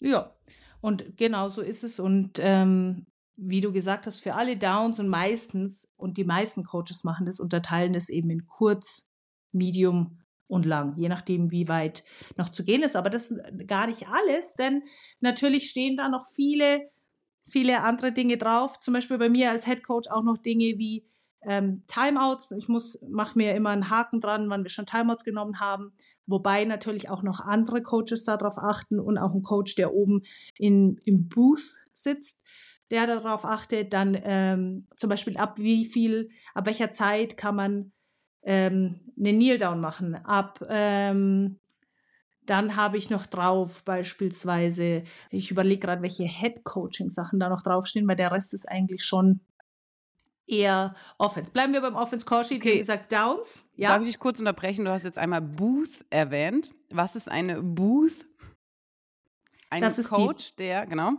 [0.00, 0.34] Ja,
[0.80, 1.98] und genau so ist es.
[1.98, 7.04] Und ähm, wie du gesagt hast, für alle Downs und meistens, und die meisten Coaches
[7.04, 9.10] machen das, unterteilen das eben in kurz,
[9.52, 12.04] medium und lang, je nachdem, wie weit
[12.36, 12.94] noch zu gehen ist.
[12.94, 14.82] Aber das ist gar nicht alles, denn
[15.20, 16.90] natürlich stehen da noch viele,
[17.48, 18.78] viele andere Dinge drauf.
[18.80, 21.04] Zum Beispiel bei mir als Head Coach auch noch Dinge wie
[21.46, 22.50] ähm, Timeouts.
[22.52, 25.92] Ich muss, mache mir immer einen Haken dran, wann wir schon Timeouts genommen haben.
[26.26, 30.22] Wobei natürlich auch noch andere Coaches darauf achten und auch ein Coach, der oben
[30.58, 32.42] in, im Booth sitzt,
[32.90, 33.92] der darauf achtet.
[33.92, 37.92] Dann ähm, zum Beispiel ab wie viel, ab welcher Zeit kann man
[38.42, 40.16] ähm, eine Kneel Down machen.
[40.16, 41.60] Ab ähm,
[42.44, 47.62] dann habe ich noch drauf beispielsweise, ich überlege gerade, welche Head Coaching Sachen da noch
[47.62, 49.40] draufstehen, weil der Rest ist eigentlich schon
[50.46, 51.50] eher Offense.
[51.52, 52.78] Bleiben wir beim Offense Call Sheet, wie Okay.
[52.78, 53.68] gesagt, Downs.
[53.76, 53.90] Ja.
[53.90, 54.84] Darf ich dich kurz unterbrechen?
[54.84, 56.72] Du hast jetzt einmal Booth erwähnt.
[56.90, 58.24] Was ist eine Booth?
[59.70, 61.12] Ein Das ist die- Coach, der, genau.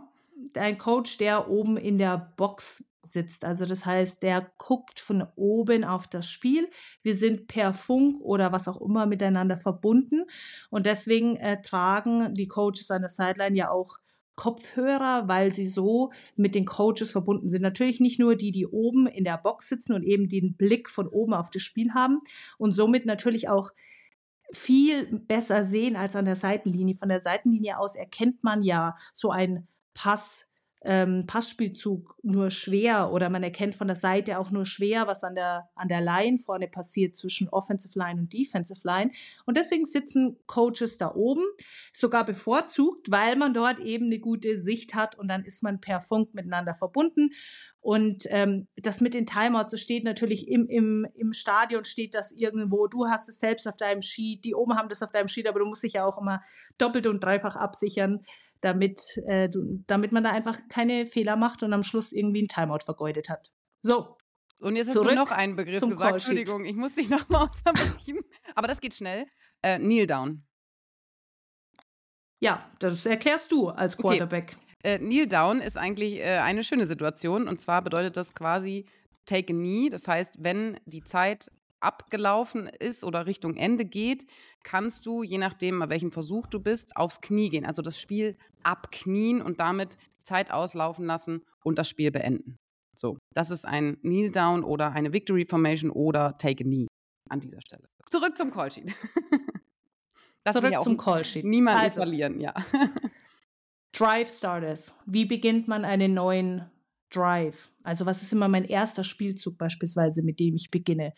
[0.54, 3.44] ein Coach, der oben in der Box sitzt.
[3.44, 6.68] Also das heißt, der guckt von oben auf das Spiel.
[7.02, 10.24] Wir sind per Funk oder was auch immer miteinander verbunden.
[10.70, 13.98] Und deswegen äh, tragen die Coaches an der Sideline ja auch
[14.38, 17.60] Kopfhörer, weil sie so mit den Coaches verbunden sind.
[17.60, 21.08] Natürlich nicht nur die, die oben in der Box sitzen und eben den Blick von
[21.08, 22.20] oben auf das Spiel haben
[22.56, 23.72] und somit natürlich auch
[24.52, 26.94] viel besser sehen als an der Seitenlinie.
[26.94, 30.47] Von der Seitenlinie aus erkennt man ja so ein Pass,
[30.82, 35.34] ähm, Passspielzug nur schwer oder man erkennt von der Seite auch nur schwer, was an
[35.34, 39.10] der, an der Line vorne passiert zwischen Offensive Line und Defensive Line.
[39.44, 41.42] Und deswegen sitzen Coaches da oben,
[41.92, 46.00] sogar bevorzugt, weil man dort eben eine gute Sicht hat und dann ist man per
[46.00, 47.30] Funk miteinander verbunden.
[47.80, 52.32] Und ähm, das mit den Timeouts, das steht natürlich im, im, im Stadion, steht das
[52.32, 52.86] irgendwo.
[52.86, 55.60] Du hast es selbst auf deinem Sheet, die oben haben das auf deinem Sheet, aber
[55.60, 56.42] du musst dich ja auch immer
[56.76, 58.24] doppelt und dreifach absichern,
[58.60, 62.48] damit, äh, du, damit man da einfach keine Fehler macht und am Schluss irgendwie ein
[62.48, 63.52] Timeout vergeudet hat.
[63.82, 64.16] So,
[64.60, 66.14] Und jetzt hast du noch einen Begriff zum gesagt.
[66.14, 68.20] Entschuldigung, ich muss dich nochmal unterbrechen.
[68.54, 69.26] Aber das geht schnell.
[69.62, 70.44] Äh, Kneel down.
[72.40, 74.02] ja, das erklärst du als Okay.
[74.18, 74.56] Quarterback.
[74.82, 77.48] Äh, Kneel down ist eigentlich äh, eine schöne Situation.
[77.48, 78.86] Und zwar bedeutet das quasi
[79.26, 79.88] take a knee.
[79.88, 84.24] Das heißt, wenn die Zeit abgelaufen ist oder Richtung Ende geht,
[84.64, 87.64] kannst du, je nachdem, bei welchem Versuch du bist, aufs Knie gehen.
[87.66, 92.56] Also das Spiel abknien und damit die Zeit auslaufen lassen und das Spiel beenden.
[92.98, 96.86] So, das ist ein Kneel down oder eine Victory Formation oder take a knee
[97.28, 97.88] an dieser Stelle.
[98.10, 98.94] Zurück zum Callsheet.
[100.44, 101.44] Das will Zurück ja zum Callsheet.
[101.44, 102.54] niemanden Also, verlieren, ja.
[103.92, 104.98] Drive Starters.
[105.04, 106.70] Wie beginnt man einen neuen
[107.10, 107.70] Drive?
[107.82, 111.12] Also was ist immer mein erster Spielzug beispielsweise, mit dem ich beginne?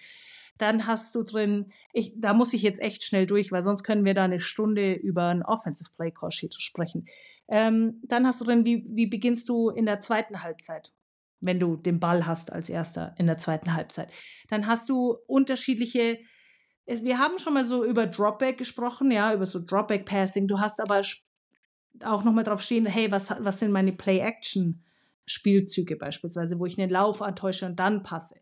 [0.61, 4.05] Dann hast du drin, ich, da muss ich jetzt echt schnell durch, weil sonst können
[4.05, 7.07] wir da eine Stunde über ein Offensive Play Call Sheet sprechen.
[7.49, 10.93] Ähm, dann hast du drin, wie, wie beginnst du in der zweiten Halbzeit?
[11.43, 14.13] wenn du den Ball hast als erster in der zweiten Halbzeit.
[14.51, 16.19] Dann hast du unterschiedliche
[16.87, 20.49] wir haben schon mal so über Dropback gesprochen, ja, über so Dropback Passing.
[20.49, 21.03] Du hast aber
[22.03, 26.91] auch noch mal drauf stehen, hey, was, was sind meine Play-Action-Spielzüge beispielsweise, wo ich einen
[26.91, 28.41] Lauf antäusche und dann passe.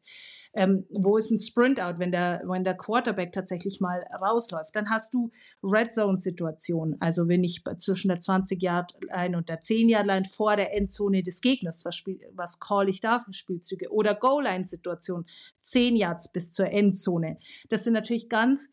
[0.54, 4.74] Ähm, wo ist ein Sprint-Out, wenn der, wenn der Quarterback tatsächlich mal rausläuft?
[4.74, 5.30] Dann hast du
[5.62, 11.40] Red Zone-Situationen, also wenn ich zwischen der 20-Yard-Line und der 10-Yard-Line vor der Endzone des
[11.40, 13.92] Gegners, was, was call ich da für Spielzüge?
[13.92, 15.26] Oder Goal-Line-Situationen,
[15.60, 17.38] 10 Yards bis zur Endzone.
[17.68, 18.72] Das sind natürlich ganz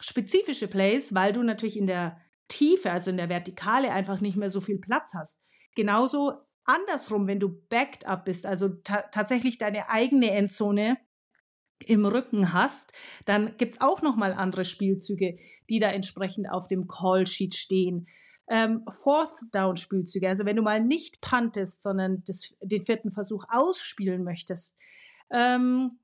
[0.00, 4.50] spezifische Plays, weil du natürlich in der Tiefe, also in der Vertikale, einfach nicht mehr
[4.50, 5.42] so viel Platz hast.
[5.74, 6.32] Genauso
[6.64, 10.98] andersrum, wenn du backed up bist, also ta tatsächlich deine eigene Endzone
[11.86, 12.92] im Rücken hast,
[13.24, 15.36] dann gibt's auch noch mal andere Spielzüge,
[15.68, 18.08] die da entsprechend auf dem Call-Sheet stehen.
[18.48, 24.78] Ähm, Fourth-Down-Spielzüge, also wenn du mal nicht puntest, sondern das, den vierten Versuch ausspielen möchtest.
[25.30, 25.98] Ähm,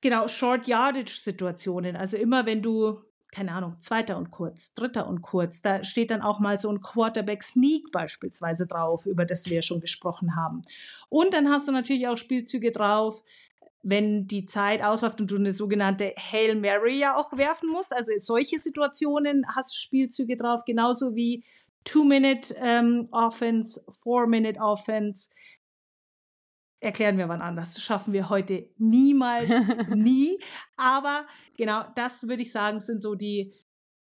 [0.00, 3.00] genau, Short-Yardage-Situationen, also immer wenn du
[3.32, 5.62] keine Ahnung, zweiter und kurz, dritter und kurz.
[5.62, 9.80] Da steht dann auch mal so ein Quarterback Sneak beispielsweise drauf, über das wir schon
[9.80, 10.62] gesprochen haben.
[11.08, 13.22] Und dann hast du natürlich auch Spielzüge drauf,
[13.82, 17.94] wenn die Zeit ausläuft und du eine sogenannte Hail Mary ja auch werfen musst.
[17.94, 21.44] Also solche Situationen hast du Spielzüge drauf, genauso wie
[21.84, 25.30] Two-Minute ähm, Offense, Four-Minute Offense,
[26.80, 27.74] erklären wir wann anders.
[27.74, 29.50] Das schaffen wir heute niemals,
[29.88, 30.38] nie.
[30.76, 33.54] Aber genau, das würde ich sagen, sind so die,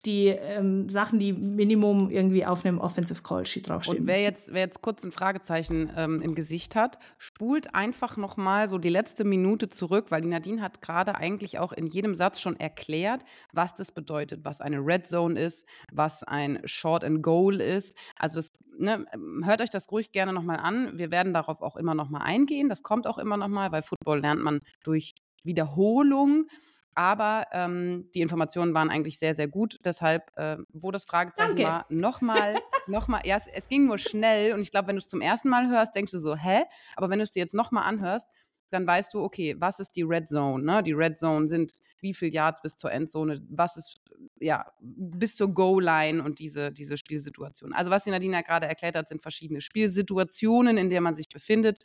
[0.04, 4.00] die ähm, Sachen, die Minimum irgendwie auf einem Offensive Call Sheet draufstehen.
[4.00, 8.66] Und wer jetzt, wer jetzt kurz ein Fragezeichen ähm, im Gesicht hat, spult einfach nochmal
[8.66, 12.40] so die letzte Minute zurück, weil die Nadine hat gerade eigentlich auch in jedem Satz
[12.40, 17.60] schon erklärt, was das bedeutet, was eine Red Zone ist, was ein Short and Goal
[17.60, 17.96] ist.
[18.16, 19.06] Also es, ne,
[19.44, 20.98] hört euch das ruhig gerne nochmal an.
[20.98, 22.68] Wir werden darauf auch immer nochmal eingehen.
[22.68, 26.46] Das kommt auch immer nochmal, weil Football lernt man durch Wiederholung.
[26.94, 29.78] Aber ähm, die Informationen waren eigentlich sehr, sehr gut.
[29.84, 31.64] Deshalb, äh, wo das Fragezeichen Danke.
[31.64, 35.08] war, nochmal, nochmal, ja, es, es ging nur schnell und ich glaube, wenn du es
[35.08, 36.64] zum ersten Mal hörst, denkst du so, hä?
[36.96, 38.28] Aber wenn du es dir jetzt nochmal anhörst,
[38.70, 40.64] dann weißt du, okay, was ist die Red Zone?
[40.64, 40.82] Ne?
[40.82, 44.00] Die Red Zone sind wie viel Yards bis zur Endzone, was ist,
[44.40, 47.72] ja, bis zur Goal-Line und diese, diese Spielsituation.
[47.72, 51.78] Also, was die Nadina gerade erklärt hat, sind verschiedene Spielsituationen, in denen man sich befindet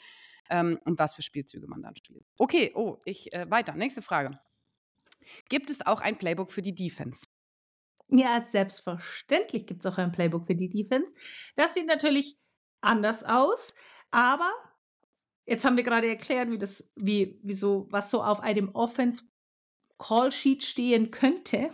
[0.50, 2.26] ähm, und was für Spielzüge man dann spielt.
[2.38, 3.74] Okay, oh, ich, äh, weiter.
[3.76, 4.32] Nächste Frage.
[5.50, 7.26] Gibt es auch ein Playbook für die Defense?
[8.10, 11.14] Ja, selbstverständlich gibt es auch ein Playbook für die Defense.
[11.56, 12.38] Das sieht natürlich
[12.82, 13.76] anders aus,
[14.12, 14.50] aber
[15.46, 19.24] jetzt haben wir gerade erklärt, wie das, wie, wie so, was so auf einem Offense
[19.98, 21.72] Call Sheet stehen könnte.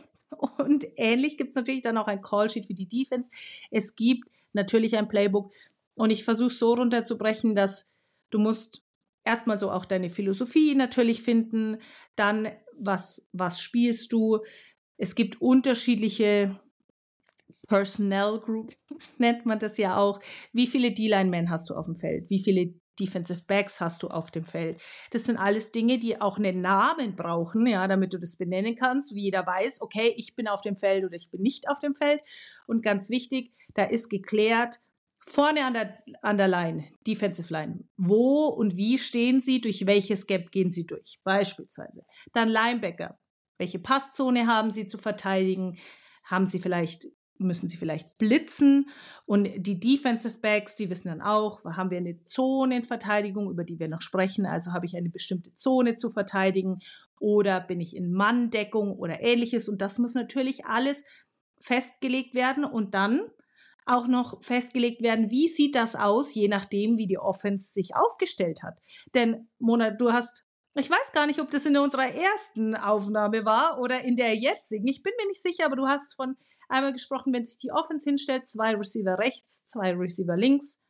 [0.58, 3.30] Und ähnlich gibt es natürlich dann auch ein Call Sheet für die Defense.
[3.70, 5.54] Es gibt natürlich ein Playbook
[5.96, 7.92] und ich versuche so runterzubrechen, dass
[8.30, 8.82] du musst
[9.24, 11.78] erstmal so auch deine Philosophie natürlich finden,
[12.16, 14.40] dann was, was spielst du.
[14.98, 16.60] Es gibt unterschiedliche
[17.68, 20.20] Personnel Groups, nennt man das ja auch.
[20.52, 22.30] Wie viele D-Line-Men hast du auf dem Feld?
[22.30, 24.80] Wie viele Defensive Backs hast du auf dem Feld?
[25.12, 29.16] Das sind alles Dinge, die auch einen Namen brauchen, ja, damit du das benennen kannst,
[29.16, 31.96] wie jeder weiß, okay, ich bin auf dem Feld oder ich bin nicht auf dem
[31.96, 32.22] Feld.
[32.68, 34.80] Und ganz wichtig, da ist geklärt,
[35.26, 37.86] Vorne an der, an der Line, Defensive Line.
[37.96, 39.62] Wo und wie stehen sie?
[39.62, 41.20] Durch welches Gap gehen sie durch?
[41.24, 42.04] Beispielsweise.
[42.34, 43.18] Dann Linebacker.
[43.58, 45.78] Welche Passzone haben sie zu verteidigen?
[46.26, 47.08] Haben sie vielleicht,
[47.38, 48.90] müssen sie vielleicht blitzen?
[49.26, 53.88] Und die Defensive Backs, die wissen dann auch, haben wir eine Zonenverteidigung, über die wir
[53.88, 54.46] noch sprechen?
[54.46, 56.80] Also habe ich eine bestimmte Zone zu verteidigen?
[57.22, 59.70] Oder bin ich in Manndeckung oder ähnliches?
[59.70, 61.06] Und das muss natürlich alles
[61.62, 63.22] festgelegt werden und dann
[63.86, 68.64] auch noch festgelegt werden, wie sieht das aus, je nachdem, wie die Offense sich aufgestellt
[68.64, 68.80] hat.
[69.14, 73.80] Denn Mona, du hast, ich weiß gar nicht, ob das in unserer ersten Aufnahme war
[73.80, 74.88] oder in der jetzigen.
[74.88, 76.36] Ich bin mir nicht sicher, aber du hast von
[76.70, 80.84] einmal gesprochen, wenn sich die Offense hinstellt, zwei Receiver rechts, zwei Receiver links,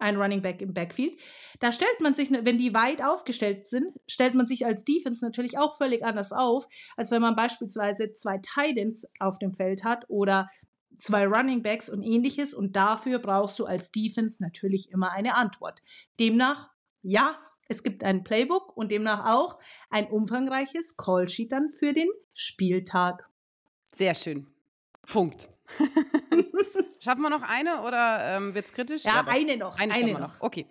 [0.00, 1.18] ein Running Back im Backfield.
[1.60, 5.58] Da stellt man sich, wenn die weit aufgestellt sind, stellt man sich als Defense natürlich
[5.58, 10.48] auch völlig anders auf, als wenn man beispielsweise zwei Titans auf dem Feld hat oder
[10.96, 15.82] zwei Running Backs und ähnliches und dafür brauchst du als Defense natürlich immer eine Antwort.
[16.18, 16.70] Demnach,
[17.02, 19.58] ja, es gibt ein Playbook und demnach auch
[19.90, 23.28] ein umfangreiches Callsheet dann für den Spieltag.
[23.94, 24.48] Sehr schön.
[25.06, 25.48] Punkt.
[26.98, 29.04] Schaffen wir noch eine oder ähm, wird es kritisch?
[29.04, 29.78] Ja, ja eine noch.
[29.78, 30.20] Eine, eine noch.
[30.20, 30.40] noch.
[30.40, 30.66] Okay.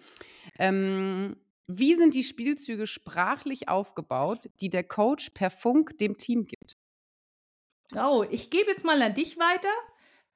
[0.57, 6.77] Ähm, wie sind die Spielzüge sprachlich aufgebaut, die der Coach per Funk dem Team gibt?
[7.95, 9.69] Oh, ich gebe jetzt mal an dich weiter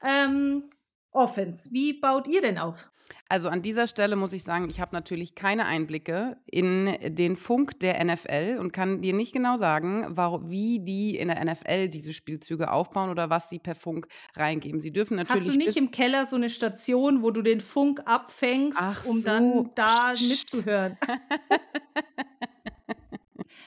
[0.04, 0.70] ähm,
[1.12, 1.72] Offense.
[1.72, 2.89] Wie baut ihr denn auf?
[3.30, 7.80] Also an dieser Stelle muss ich sagen, ich habe natürlich keine Einblicke in den Funk
[7.80, 12.13] der NFL und kann dir nicht genau sagen, warum, wie die in der NFL diese
[12.13, 14.82] Spielzüge aufbauen oder was sie per Funk reingeben.
[14.82, 15.48] Sie dürfen natürlich.
[15.48, 19.18] Hast du nicht im Keller so eine Station, wo du den Funk abfängst, Ach um
[19.20, 19.26] so.
[19.26, 20.98] dann da mitzuhören?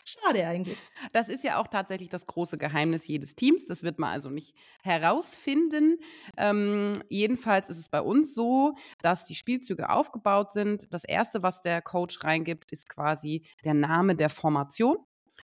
[0.08, 0.78] Schade eigentlich.
[1.12, 3.66] Das ist ja auch tatsächlich das große Geheimnis jedes Teams.
[3.66, 5.98] Das wird man also nicht herausfinden.
[6.36, 10.86] Ähm, jedenfalls ist es bei uns so, dass die Spielzüge aufgebaut sind.
[10.94, 14.98] Das erste, was der Coach reingibt, ist quasi der Name der Formation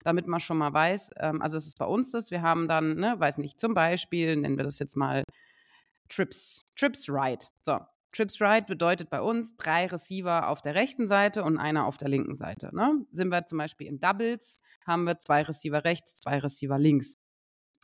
[0.04, 2.96] damit man schon mal weiß, ähm, also es ist bei uns das, wir haben dann,
[2.96, 5.22] ne, weiß nicht, zum Beispiel, nennen wir das jetzt mal
[6.08, 7.48] Trips, Trips Right.
[7.62, 7.78] So,
[8.12, 12.08] Trips Right bedeutet bei uns drei Receiver auf der rechten Seite und einer auf der
[12.08, 12.74] linken Seite.
[12.74, 13.06] Ne?
[13.10, 17.18] Sind wir zum Beispiel in Doubles, haben wir zwei Receiver rechts, zwei Receiver links.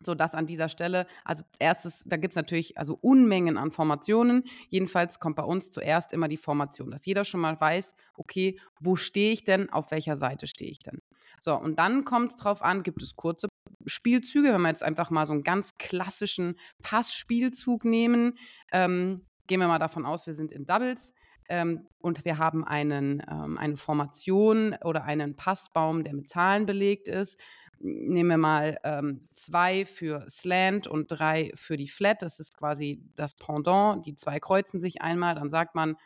[0.04, 1.06] So, das an dieser Stelle.
[1.24, 4.44] Also, erstes, da gibt es natürlich also Unmengen an Formationen.
[4.68, 8.94] Jedenfalls kommt bei uns zuerst immer die Formation, dass jeder schon mal weiß, okay, wo
[8.94, 11.00] stehe ich denn, auf welcher Seite stehe ich denn.
[11.40, 13.48] So, und dann kommt es drauf an, gibt es kurze
[13.86, 18.38] Spielzüge, wenn wir jetzt einfach mal so einen ganz klassischen Passspielzug nehmen,
[18.72, 21.12] ähm, gehen wir mal davon aus, wir sind in Doubles
[21.48, 27.08] ähm, und wir haben einen, ähm, eine Formation oder einen Passbaum, der mit Zahlen belegt
[27.08, 27.40] ist.
[27.80, 32.22] Nehmen wir mal ähm, zwei für Slant und drei für die Flat.
[32.22, 34.04] Das ist quasi das Pendant.
[34.04, 35.36] Die zwei kreuzen sich einmal.
[35.36, 35.96] Dann sagt man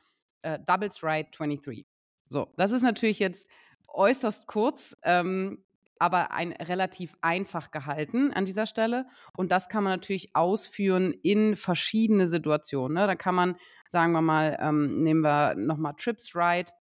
[0.42, 1.86] äh, Doubles Right 23.
[2.28, 3.48] So, das ist natürlich jetzt
[3.88, 4.96] äußerst kurz.
[5.02, 5.64] Ähm,
[5.98, 9.06] aber ein relativ einfach gehalten an dieser Stelle.
[9.36, 12.94] Und das kann man natürlich ausführen in verschiedene Situationen.
[12.94, 13.06] Ne?
[13.06, 13.56] Da kann man,
[13.88, 16.72] sagen wir mal, ähm, nehmen wir nochmal Trips Ride.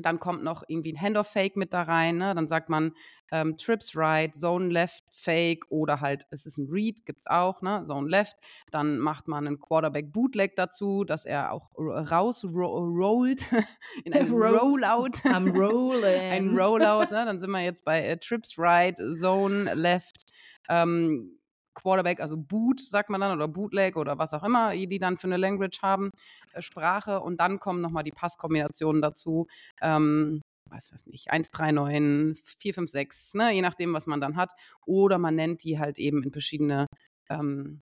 [0.00, 2.18] Dann kommt noch irgendwie ein Handoff-Fake mit da rein.
[2.18, 2.34] Ne?
[2.34, 2.92] Dann sagt man
[3.32, 7.62] ähm, Trips Right, Zone Left Fake oder halt, es ist ein Read, gibt es auch,
[7.62, 7.84] ne?
[7.86, 8.36] Zone Left.
[8.70, 13.46] Dann macht man einen Quarterback Bootleg dazu, dass er auch raus rollt
[14.04, 15.18] in einem Rollout.
[15.32, 16.04] Am Rollen.
[16.04, 17.24] ein Rollout, ne?
[17.24, 20.32] Dann sind wir jetzt bei äh, Trips Right, Zone Left.
[20.68, 21.39] Ähm,
[21.74, 25.26] Quarterback, also Boot, sagt man dann, oder Bootleg oder was auch immer, die dann für
[25.26, 26.10] eine Language haben,
[26.52, 27.20] äh, Sprache.
[27.20, 29.46] Und dann kommen nochmal die Passkombinationen dazu.
[29.80, 34.20] Ähm, weiß was nicht, 1, 3, 9, 4, 5, 6, ne, je nachdem, was man
[34.20, 34.52] dann hat.
[34.86, 36.86] Oder man nennt die halt eben in verschiedene
[37.28, 37.82] ähm,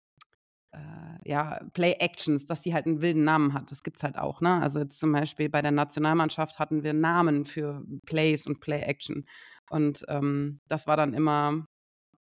[0.74, 3.72] äh, ja, Play-Actions, dass die halt einen wilden Namen hat.
[3.72, 4.62] Das gibt es halt auch, ne?
[4.62, 9.26] Also jetzt zum Beispiel bei der Nationalmannschaft hatten wir Namen für Plays und Play-Action.
[9.70, 11.65] Und ähm, das war dann immer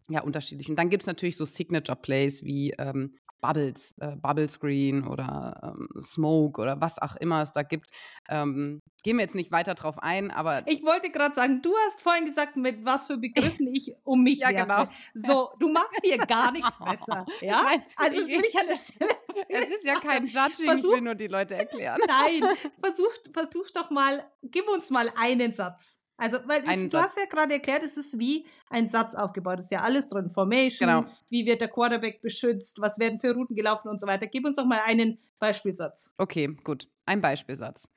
[0.08, 0.68] ja, unterschiedlich.
[0.68, 5.86] Und dann gibt es natürlich so Signature-Plays wie ähm, Bubbles, äh, Bubble Screen oder ähm,
[6.00, 7.88] Smoke oder was auch immer es da gibt.
[8.30, 10.66] Ähm, gehen wir jetzt nicht weiter drauf ein, aber.
[10.66, 14.38] Ich wollte gerade sagen, du hast vorhin gesagt, mit was für Begriffen ich um mich
[14.38, 14.88] ja, werfe.
[14.88, 14.88] genau.
[15.14, 17.26] So, du machst hier gar nichts besser.
[17.42, 17.62] Ja?
[17.64, 19.10] Nein, also, das ich- will ich an der Stelle.
[19.48, 22.00] Es ist ja kein Judging, Versuch- ich will nur die Leute erklären.
[22.06, 22.44] Nein,
[22.80, 26.00] versuch, versuch doch mal, gib uns mal einen Satz.
[26.16, 29.58] Also, weil es, du hast ja gerade erklärt, es ist wie ein Satz aufgebaut.
[29.58, 30.30] Es ist ja alles drin.
[30.30, 31.04] Formation, Genau.
[31.28, 34.26] wie wird der Quarterback beschützt, was werden für Routen gelaufen und so weiter.
[34.28, 36.14] Gib uns doch mal einen Beispielsatz.
[36.18, 36.88] Okay, gut.
[37.04, 37.88] Ein Beispielsatz.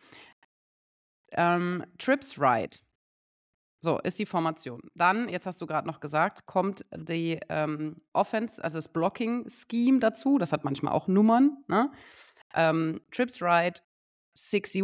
[1.31, 2.81] Ähm, Trips Right.
[3.79, 4.81] So, ist die Formation.
[4.95, 10.39] Dann, jetzt hast du gerade noch gesagt, kommt die ähm, Offense, also das Blocking-Scheme dazu.
[10.39, 11.57] Das hat manchmal auch Nummern.
[11.67, 11.91] Ne?
[12.55, 13.83] Ähm, Trips Right
[14.35, 14.83] 61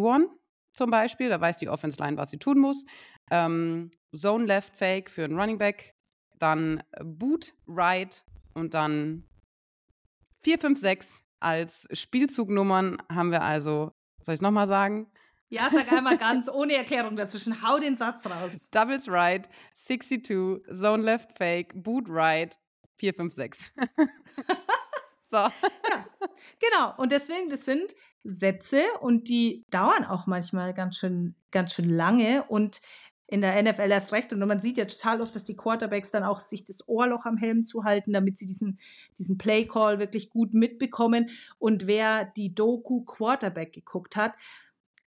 [0.73, 1.29] zum Beispiel.
[1.29, 2.85] Da weiß die Offense Line, was sie tun muss.
[3.31, 5.95] Ähm, Zone Left Fake für einen Running Back.
[6.39, 9.23] Dann Boot Right und dann
[10.41, 15.11] 4, 5, 6 als Spielzugnummern haben wir also, soll ich es nochmal sagen?
[15.49, 17.61] Ja, sag einmal ganz ohne Erklärung dazwischen.
[17.61, 18.69] Hau den Satz raus.
[18.71, 22.57] Doubles right, 62, Zone left fake, Boot right,
[22.97, 23.71] 4, 5, 6.
[25.29, 25.37] so.
[26.59, 26.93] Genau.
[26.97, 32.43] Und deswegen, das sind Sätze und die dauern auch manchmal ganz schön, ganz schön lange
[32.47, 32.81] und
[33.33, 34.31] in der NFL erst recht.
[34.31, 37.35] Und man sieht ja total oft, dass die Quarterbacks dann auch sich das Ohrloch am
[37.35, 38.77] Helm zuhalten, damit sie diesen,
[39.17, 41.31] diesen Play-Call wirklich gut mitbekommen.
[41.57, 44.33] Und wer die Doku Quarterback geguckt hat,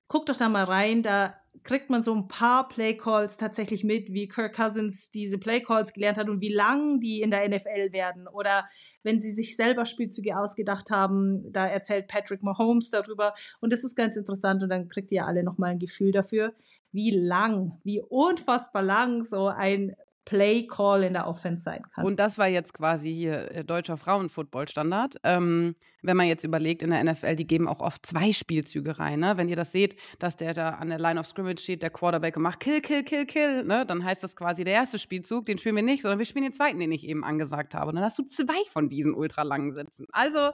[0.08, 1.02] guckt doch da mal rein.
[1.02, 6.18] Da kriegt man so ein paar Play-Calls tatsächlich mit, wie Kirk Cousins diese Play-Calls gelernt
[6.18, 8.26] hat und wie lang die in der NFL werden.
[8.28, 8.66] Oder
[9.02, 13.34] wenn sie sich selber Spielzüge ausgedacht haben, da erzählt Patrick Mahomes darüber.
[13.60, 16.54] Und das ist ganz interessant und dann kriegt ihr alle nochmal ein Gefühl dafür,
[16.92, 19.94] wie lang, wie unfassbar lang so ein
[20.24, 22.04] Play-Call in der Offense sein kann.
[22.04, 25.16] Und das war jetzt quasi hier äh, deutscher Frauenfootball-Standard.
[25.22, 29.20] Ähm, wenn man jetzt überlegt, in der NFL, die geben auch oft zwei Spielzüge rein.
[29.20, 29.36] Ne?
[29.36, 32.36] Wenn ihr das seht, dass der da an der Line of Scrimmage steht, der Quarterback
[32.36, 33.86] macht Kill, Kill, Kill, Kill, ne?
[33.86, 36.54] dann heißt das quasi, der erste Spielzug, den spielen wir nicht, sondern wir spielen den
[36.54, 37.90] zweiten, den ich eben angesagt habe.
[37.90, 40.06] Und dann hast du zwei von diesen ultralangen Sätzen.
[40.12, 40.50] Also,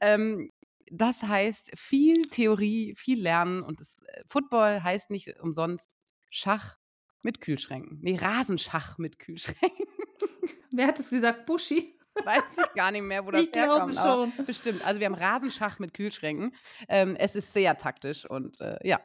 [0.00, 0.50] ähm,
[0.90, 5.90] das heißt viel Theorie, viel Lernen und das, äh, Football heißt nicht umsonst
[6.30, 6.79] Schach
[7.22, 7.98] mit Kühlschränken.
[8.02, 9.86] Nee, Rasenschach mit Kühlschränken.
[10.72, 11.46] Wer hat das gesagt?
[11.46, 11.96] Buschi?
[12.24, 13.98] Weiß ich gar nicht mehr, wo das Ich glaube herkommt.
[13.98, 14.46] aber schon.
[14.46, 14.84] Bestimmt.
[14.84, 16.54] Also wir haben Rasenschach mit Kühlschränken.
[16.88, 19.00] Ähm, es ist sehr taktisch und äh, ja.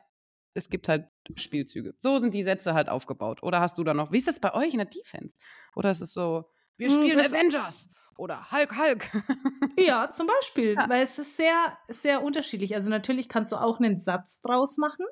[0.54, 1.94] es gibt halt Spielzüge.
[2.00, 3.44] So sind die Sätze halt aufgebaut.
[3.44, 5.36] Oder hast du da noch, wie ist das bei euch in der Defense?
[5.76, 6.44] Oder ist es so,
[6.78, 9.12] wir Hm, spielen das- Avengers oder Hulk Hulk?
[9.80, 10.88] Ja, zum Beispiel, Ja.
[10.90, 12.74] weil es ist sehr, sehr unterschiedlich.
[12.76, 15.06] Also natürlich kannst du auch einen Satz draus machen.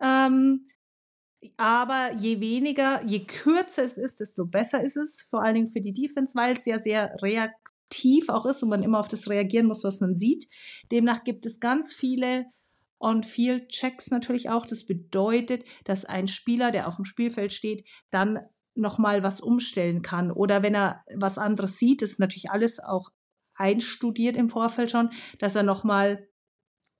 [0.00, 0.62] Ähm,
[1.56, 5.80] aber je weniger, je kürzer es ist, desto besser ist es, vor allen Dingen für
[5.80, 9.66] die Defense, weil es ja sehr reaktiv auch ist und man immer auf das reagieren
[9.66, 10.48] muss, was man sieht.
[10.90, 12.46] Demnach gibt es ganz viele
[13.00, 14.66] On-Field-Checks natürlich auch.
[14.66, 18.40] Das bedeutet, dass ein Spieler, der auf dem Spielfeld steht, dann
[18.74, 20.30] nochmal was umstellen kann.
[20.30, 23.10] Oder wenn er was anderes sieht, ist natürlich alles auch
[23.54, 26.28] einstudiert im Vorfeld schon, dass er nochmal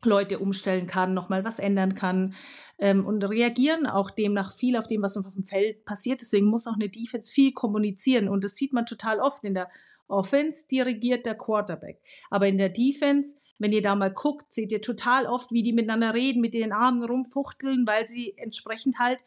[0.04, 2.34] Leute umstellen kann, nochmal was ändern kann
[2.78, 6.20] ähm, und reagieren auch demnach viel auf dem, was auf dem Feld passiert.
[6.20, 9.44] Deswegen muss auch eine Defense viel kommunizieren und das sieht man total oft.
[9.44, 9.68] In der
[10.06, 14.80] Offense dirigiert der Quarterback, aber in der Defense, wenn ihr da mal guckt, seht ihr
[14.80, 19.24] total oft, wie die miteinander reden, mit den Armen rumfuchteln, weil sie entsprechend halt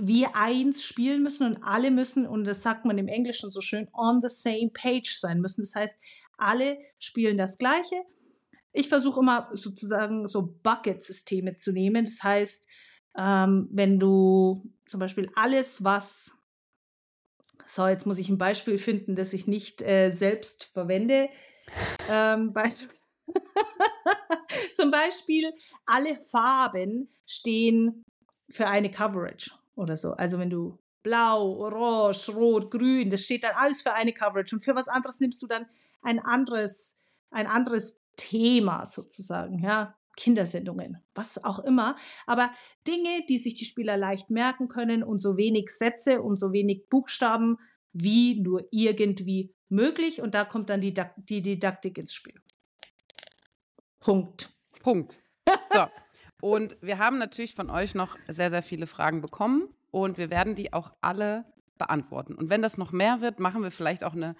[0.00, 3.88] wie eins spielen müssen und alle müssen, und das sagt man im Englischen so schön,
[3.92, 5.62] on the same page sein müssen.
[5.62, 5.98] Das heißt,
[6.38, 7.96] alle spielen das Gleiche.
[8.72, 12.04] Ich versuche immer sozusagen so Bucket-Systeme zu nehmen.
[12.04, 12.66] Das heißt,
[13.16, 16.42] ähm, wenn du zum Beispiel alles, was
[17.66, 21.28] so, jetzt muss ich ein Beispiel finden, das ich nicht äh, selbst verwende.
[22.08, 22.90] Ähm, Beisp
[24.74, 25.52] Zum Beispiel,
[25.86, 28.04] alle Farben stehen
[28.50, 30.12] für eine Coverage oder so.
[30.12, 34.54] Also wenn du blau, orange, rot, grün, das steht dann alles für eine Coverage.
[34.54, 35.66] Und für was anderes nimmst du dann
[36.02, 37.00] ein anderes,
[37.30, 39.96] ein anderes Thema sozusagen, ja.
[40.14, 41.96] Kindersendungen, was auch immer.
[42.26, 42.50] Aber
[42.86, 46.88] Dinge, die sich die Spieler leicht merken können und so wenig Sätze und so wenig
[46.90, 47.56] Buchstaben
[47.94, 50.20] wie nur irgendwie möglich.
[50.20, 52.40] Und da kommt dann die, die Didaktik ins Spiel.
[54.00, 54.50] Punkt.
[54.82, 55.14] Punkt.
[55.72, 55.86] So.
[56.42, 60.56] Und wir haben natürlich von euch noch sehr, sehr viele Fragen bekommen und wir werden
[60.56, 61.44] die auch alle
[61.78, 62.34] beantworten.
[62.34, 64.34] Und wenn das noch mehr wird, machen wir vielleicht auch eine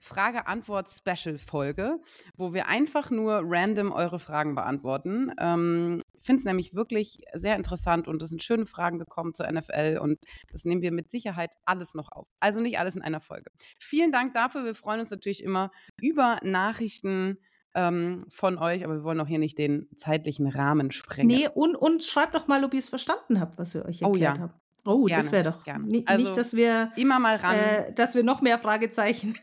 [0.00, 1.98] Frage-Antwort-Special-Folge,
[2.36, 5.32] wo wir einfach nur random eure Fragen beantworten.
[5.38, 9.50] Ähm, ich finde es nämlich wirklich sehr interessant und es sind schöne Fragen gekommen zur
[9.50, 10.18] NFL und
[10.50, 12.28] das nehmen wir mit Sicherheit alles noch auf.
[12.40, 13.50] Also nicht alles in einer Folge.
[13.78, 14.64] Vielen Dank dafür.
[14.64, 15.70] Wir freuen uns natürlich immer
[16.00, 17.38] über Nachrichten
[17.74, 21.26] ähm, von euch, aber wir wollen auch hier nicht den zeitlichen Rahmen sprengen.
[21.26, 24.08] Nee, und, und schreibt doch mal, ob ihr es verstanden habt, was wir euch Oh
[24.08, 24.42] erklärt ja.
[24.44, 24.54] haben.
[24.86, 25.64] Oh, Gerne, das wäre doch.
[25.64, 26.02] gerne.
[26.06, 29.34] Also, nicht, dass wir, Immer mal ran, äh, dass wir noch mehr Fragezeichen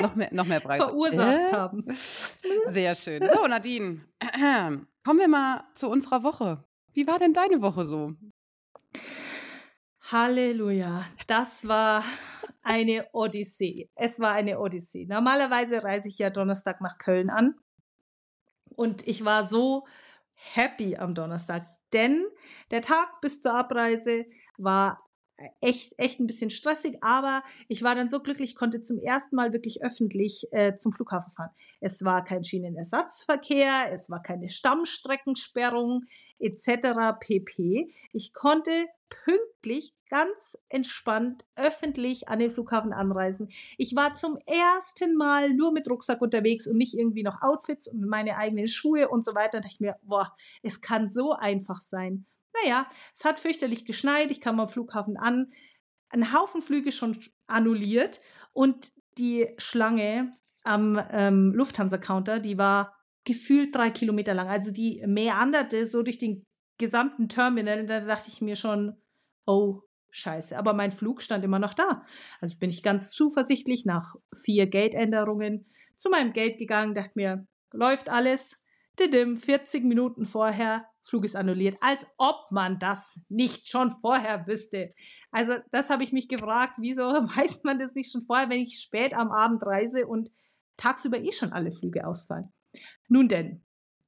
[0.00, 0.84] noch mehr, noch mehr Preise.
[0.84, 1.52] verursacht Äh?
[1.52, 1.84] haben.
[2.68, 3.28] Sehr schön.
[3.32, 4.00] So, Nadine,
[5.04, 6.64] kommen wir mal zu unserer Woche.
[6.92, 8.12] Wie war denn deine Woche so?
[10.10, 11.04] Halleluja.
[11.26, 12.04] Das war
[12.62, 13.90] eine Odyssee.
[13.94, 15.06] Es war eine Odyssee.
[15.06, 17.54] Normalerweise reise ich ja Donnerstag nach Köln an.
[18.76, 19.86] Und ich war so
[20.34, 22.24] happy am Donnerstag, denn
[22.70, 24.26] der Tag bis zur Abreise
[24.58, 25.03] war
[25.60, 29.36] echt, echt ein bisschen stressig, aber ich war dann so glücklich, ich konnte zum ersten
[29.36, 31.50] Mal wirklich öffentlich äh, zum Flughafen fahren.
[31.80, 36.04] Es war kein Schienenersatzverkehr, es war keine Stammstreckensperrung
[36.38, 37.18] etc.
[37.20, 37.88] pp.
[38.12, 38.70] Ich konnte
[39.08, 43.48] pünktlich, ganz entspannt, öffentlich an den Flughafen anreisen.
[43.78, 48.06] Ich war zum ersten Mal nur mit Rucksack unterwegs und nicht irgendwie noch Outfits und
[48.06, 49.58] meine eigenen Schuhe und so weiter.
[49.58, 52.26] Da dachte ich mir, boah, es kann so einfach sein.
[52.62, 55.52] Naja, es hat fürchterlich geschneit, ich kam am Flughafen an,
[56.10, 58.20] ein Haufen Flüge schon annulliert
[58.52, 60.32] und die Schlange
[60.62, 64.48] am ähm, Lufthansa-Counter, die war gefühlt drei Kilometer lang.
[64.48, 66.44] Also die meanderte so durch den
[66.78, 68.96] gesamten Terminal und da dachte ich mir schon,
[69.46, 69.80] oh,
[70.10, 70.56] scheiße.
[70.56, 72.04] Aber mein Flug stand immer noch da.
[72.40, 78.08] Also bin ich ganz zuversichtlich nach vier Gate-Änderungen zu meinem Gate gegangen, dachte mir, läuft
[78.08, 78.62] alles.
[78.98, 81.76] Didim, 40 Minuten vorher, Flug ist annulliert.
[81.80, 84.94] Als ob man das nicht schon vorher wüsste.
[85.30, 87.02] Also das habe ich mich gefragt, wieso
[87.36, 90.30] weiß man das nicht schon vorher, wenn ich spät am Abend reise und
[90.76, 92.52] tagsüber eh schon alle Flüge ausfallen.
[93.08, 93.62] Nun denn,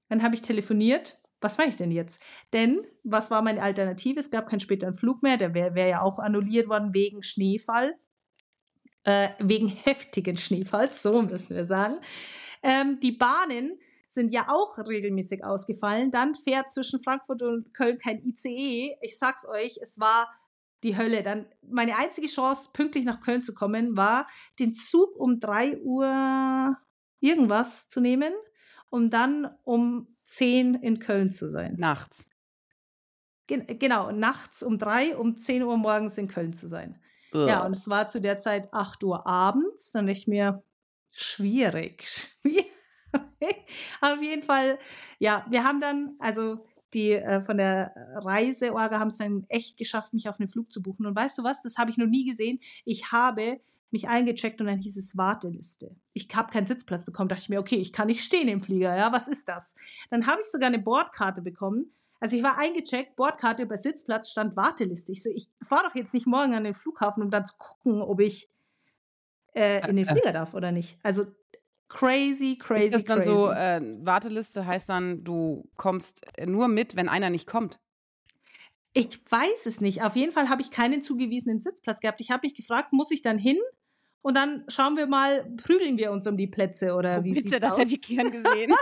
[0.08, 1.20] dann habe ich telefoniert.
[1.40, 2.20] Was mache ich denn jetzt?
[2.54, 4.18] Denn, was war meine Alternative?
[4.18, 7.94] Es gab keinen späteren Flug mehr, der wäre wär ja auch annulliert worden wegen Schneefall.
[9.04, 11.98] Äh, wegen heftigen Schneefalls, so müssen wir sagen.
[12.62, 13.78] Ähm, die Bahnen
[14.16, 16.10] sind ja auch regelmäßig ausgefallen.
[16.10, 18.96] Dann fährt zwischen Frankfurt und Köln kein ICE.
[19.00, 20.28] Ich sag's euch, es war
[20.82, 21.22] die Hölle.
[21.22, 24.26] Dann meine einzige Chance, pünktlich nach Köln zu kommen, war,
[24.58, 26.76] den Zug um 3 Uhr
[27.20, 28.32] irgendwas zu nehmen,
[28.90, 31.76] um dann um 10 in Köln zu sein.
[31.78, 32.28] Nachts.
[33.46, 37.00] Gen genau, nachts um 3, um 10 Uhr morgens in Köln zu sein.
[37.32, 39.92] Ja, und es war zu der Zeit 8 Uhr abends.
[39.92, 40.62] Dann dachte ich mir,
[41.12, 42.08] schwierig,
[42.40, 42.75] schwierig.
[44.00, 44.78] Auf jeden Fall,
[45.18, 46.64] ja, wir haben dann, also
[46.94, 50.82] die äh, von der Reiseorga haben es dann echt geschafft, mich auf einen Flug zu
[50.82, 51.06] buchen.
[51.06, 51.62] Und weißt du was?
[51.62, 52.60] Das habe ich noch nie gesehen.
[52.84, 53.60] Ich habe
[53.90, 55.94] mich eingecheckt und dann hieß es Warteliste.
[56.12, 57.28] Ich habe keinen Sitzplatz bekommen.
[57.28, 58.96] Dachte ich mir, okay, ich kann nicht stehen im Flieger.
[58.96, 59.74] Ja, was ist das?
[60.10, 61.92] Dann habe ich sogar eine Bordkarte bekommen.
[62.18, 65.12] Also ich war eingecheckt, Bordkarte über Sitzplatz stand Warteliste.
[65.12, 68.00] Ich so, ich fahre doch jetzt nicht morgen an den Flughafen, um dann zu gucken,
[68.00, 68.48] ob ich
[69.54, 70.98] äh, in den Flieger darf oder nicht.
[71.02, 71.26] Also
[71.88, 73.30] crazy, crazy, Ist das dann crazy.
[73.30, 77.78] so, äh, Warteliste heißt dann, du kommst nur mit, wenn einer nicht kommt?
[78.92, 80.02] Ich weiß es nicht.
[80.02, 82.20] Auf jeden Fall habe ich keinen zugewiesenen Sitzplatz gehabt.
[82.20, 83.58] Ich habe mich gefragt, muss ich dann hin?
[84.22, 87.42] Und dann schauen wir mal, prügeln wir uns um die Plätze oder Oh, wie bitte,
[87.48, 87.78] sieht's das aus?
[87.78, 88.74] hätte ich gern gesehen.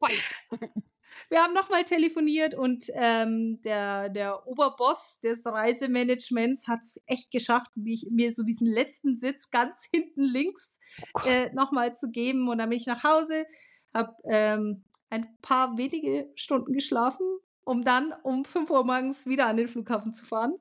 [1.30, 7.70] Wir haben nochmal telefoniert und ähm, der, der Oberboss des Reisemanagements hat es echt geschafft,
[7.76, 10.80] mich, mir so diesen letzten Sitz ganz hinten links
[11.12, 11.26] Gott.
[11.26, 12.48] äh, nochmal zu geben.
[12.48, 13.46] Und dann bin ich nach Hause,
[13.94, 17.24] habe ähm, ein paar wenige Stunden geschlafen,
[17.62, 20.54] um dann um 5 Uhr morgens wieder an den Flughafen zu fahren.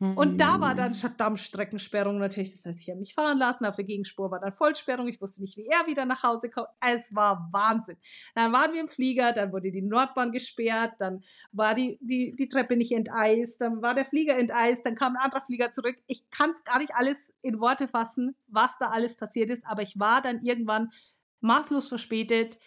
[0.00, 0.76] Und da war Mhm.
[0.76, 2.52] dann Dammstreckensperrung natürlich.
[2.52, 3.64] Das heißt, ich habe mich fahren lassen.
[3.66, 5.08] Auf der Gegenspur war dann Vollsperrung.
[5.08, 6.68] Ich wusste nicht, wie er wieder nach Hause kommt.
[6.80, 7.96] Es war Wahnsinn.
[8.36, 12.48] Dann waren wir im Flieger, dann wurde die Nordbahn gesperrt, dann war die, die, die
[12.48, 15.96] Treppe nicht enteist, dann war der Flieger enteist, dann kam ein anderer Flieger zurück.
[16.06, 19.82] Ich kann es gar nicht alles in Worte fassen, was da alles passiert ist, aber
[19.82, 20.92] ich war dann irgendwann
[21.40, 22.58] maßlos verspätet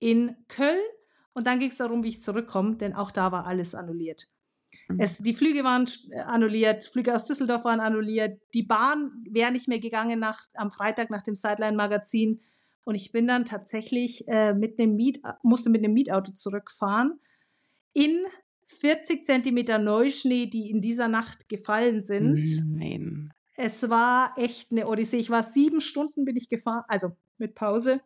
[0.00, 0.82] in Köln
[1.34, 4.28] und dann ging es darum, wie ich zurückkomme, denn auch da war alles annulliert.
[4.88, 5.00] Mhm.
[5.00, 9.68] Es, die Flüge waren äh, annulliert, Flüge aus Düsseldorf waren annulliert, die Bahn wäre nicht
[9.68, 12.40] mehr gegangen nach, am Freitag nach dem Sideline-Magazin.
[12.84, 17.18] Und ich bin dann tatsächlich äh, mit einem Miet, musste mit einem Mietauto zurückfahren
[17.94, 18.24] in
[18.66, 22.44] 40 Zentimeter Neuschnee, die in dieser Nacht gefallen sind.
[22.66, 23.32] Nein.
[23.56, 25.18] Es war echt eine Odyssee.
[25.18, 28.00] Ich war sieben Stunden bin ich gefahren, also mit Pause.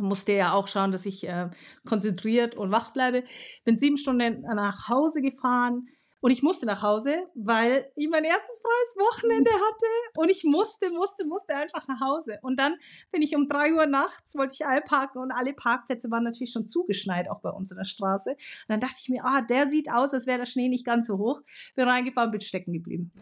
[0.00, 1.50] Musste ja auch schauen, dass ich äh,
[1.88, 3.24] konzentriert und wach bleibe.
[3.64, 5.86] Bin sieben Stunden nach Hause gefahren
[6.22, 10.90] und ich musste nach Hause, weil ich mein erstes freies Wochenende hatte und ich musste,
[10.90, 12.38] musste, musste einfach nach Hause.
[12.42, 12.74] Und dann
[13.10, 16.68] bin ich um drei Uhr nachts, wollte ich einparken und alle Parkplätze waren natürlich schon
[16.68, 18.30] zugeschneit, auch bei uns in der Straße.
[18.32, 21.06] Und dann dachte ich mir, ah, der sieht aus, als wäre der Schnee nicht ganz
[21.06, 21.40] so hoch.
[21.74, 23.12] Bin reingefahren, bin stecken geblieben.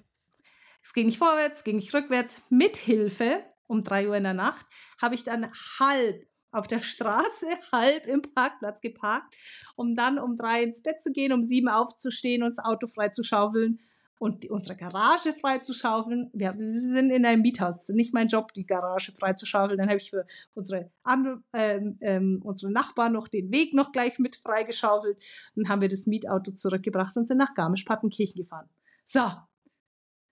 [0.82, 2.42] Es ging nicht vorwärts, ging nicht rückwärts.
[2.50, 4.66] Mit Hilfe, um drei Uhr in der Nacht,
[5.00, 9.34] habe ich dann halb auf der Straße, halb im Parkplatz geparkt,
[9.76, 13.08] um dann um drei ins Bett zu gehen, um sieben aufzustehen und das Auto frei
[13.08, 13.80] zu schaufeln
[14.18, 16.30] und die, unsere Garage frei zu schaufeln.
[16.32, 17.82] Wir, sind in einem Miethaus.
[17.82, 19.78] Es ist nicht mein Job, die Garage frei zu schaufeln.
[19.78, 24.36] Dann habe ich für unsere, ähm, ähm, unsere Nachbarn noch den Weg noch gleich mit
[24.36, 25.22] freigeschaufelt.
[25.54, 28.68] Dann haben wir das Mietauto zurückgebracht und sind nach Garmisch-Partenkirchen gefahren.
[29.04, 29.30] So,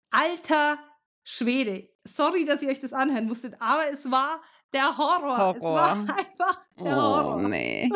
[0.09, 0.80] alter
[1.24, 1.89] Schwede.
[2.05, 4.41] Sorry, dass ihr euch das anhören musstet, aber es war
[4.74, 5.56] der Horror.
[5.56, 6.16] Es war Horror.
[6.18, 7.42] einfach der Oh, Horror.
[7.50, 7.90] nee.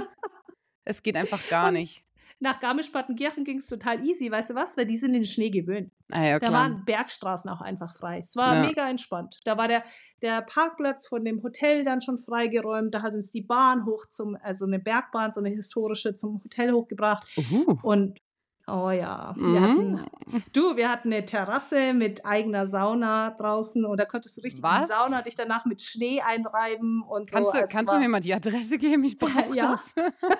[0.85, 2.03] Es geht einfach gar nicht.
[2.39, 4.77] Nach Garmisch-Partenkirchen ging es total easy, weißt du was?
[4.77, 5.91] Weil die sind in den Schnee gewöhnt.
[6.11, 8.19] Ah, ja, Da waren Bergstraßen auch einfach frei.
[8.19, 8.61] Es war Ja.
[8.67, 9.39] mega entspannt.
[9.43, 9.83] Da war der,
[10.21, 12.93] der Parkplatz von dem Hotel dann schon freigeräumt.
[12.93, 16.73] Da hat uns die Bahn hoch zum, also eine Bergbahn, so eine historische, zum Hotel
[16.73, 17.25] hochgebracht.
[17.37, 17.79] Uhu.
[17.81, 18.19] Und
[18.67, 19.99] oh ja, wir Mhm.
[19.99, 24.63] hatten, du, wir hatten eine Terrasse mit eigener Sauna draußen und da konntest du richtig
[24.63, 24.87] in die Was?
[24.89, 27.57] Sauna dich danach mit Schnee einreiben und Kannst, so.
[27.59, 29.03] du, kannst war, du mir mal die Adresse geben?
[29.05, 29.81] Ich brauche Ja.
[29.95, 30.05] das.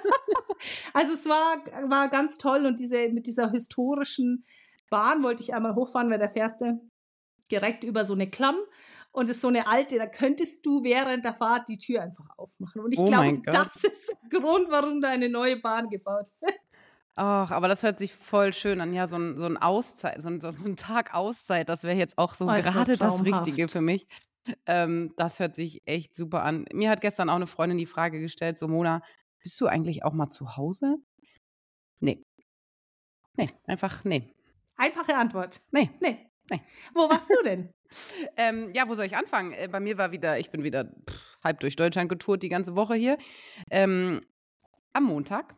[0.94, 1.58] Also es war,
[1.90, 4.44] war ganz toll und diese, mit dieser historischen
[4.90, 6.82] Bahn wollte ich einmal hochfahren, weil da fährst du
[7.52, 8.56] direkt über so eine Klamm
[9.12, 12.82] und ist so eine alte, da könntest du während der Fahrt die Tür einfach aufmachen.
[12.82, 16.54] Und ich Oh glaube, das ist der Grund, warum da eine neue Bahn gebaut wird.
[17.20, 18.94] Ach, aber das hört sich voll schön an.
[18.94, 22.16] Ja, so ein, so ein Auszeit, so ein, so ein Tag Auszeit, das wäre jetzt
[22.20, 23.26] auch so Oh, gerade das.
[23.26, 24.06] Richtige für mich.
[24.68, 26.66] Ähm, das hört sich echt super an.
[26.72, 29.02] Mir hat gestern auch eine Freundin die Frage gestellt, so Mona,
[29.42, 30.98] bist du eigentlich auch mal zu Hause?
[32.00, 32.24] Nee.
[33.36, 34.32] Nee, einfach nee.
[34.76, 35.62] Einfache Antwort.
[35.72, 35.90] Nee.
[36.00, 36.20] Nee.
[36.52, 36.62] Nee.
[36.94, 37.72] Wo warst du denn?
[38.36, 39.54] Ähm, ja, wo soll ich anfangen?
[39.54, 42.76] Äh, bei mir war wieder, ich bin wieder pff, halb durch Deutschland getourt die ganze
[42.76, 43.18] Woche hier.
[43.72, 44.20] Ähm,
[44.92, 45.56] am Montag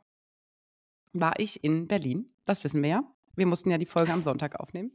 [1.13, 2.33] war ich in Berlin.
[2.45, 3.03] Das wissen wir ja.
[3.35, 4.91] Wir mussten ja die Folge am Sonntag aufnehmen.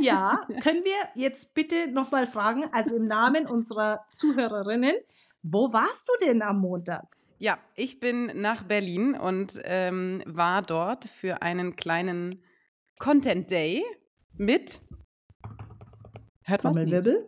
[0.00, 4.94] Ja, können wir jetzt bitte nochmal fragen, also im Namen unserer Zuhörerinnen,
[5.42, 7.16] wo warst du denn am Montag?
[7.38, 12.42] Ja, ich bin nach Berlin und ähm, war dort für einen kleinen
[12.98, 13.84] Content Day
[14.36, 14.80] mit
[16.42, 16.74] Hört nicht?
[16.74, 17.26] Trommelwirbel?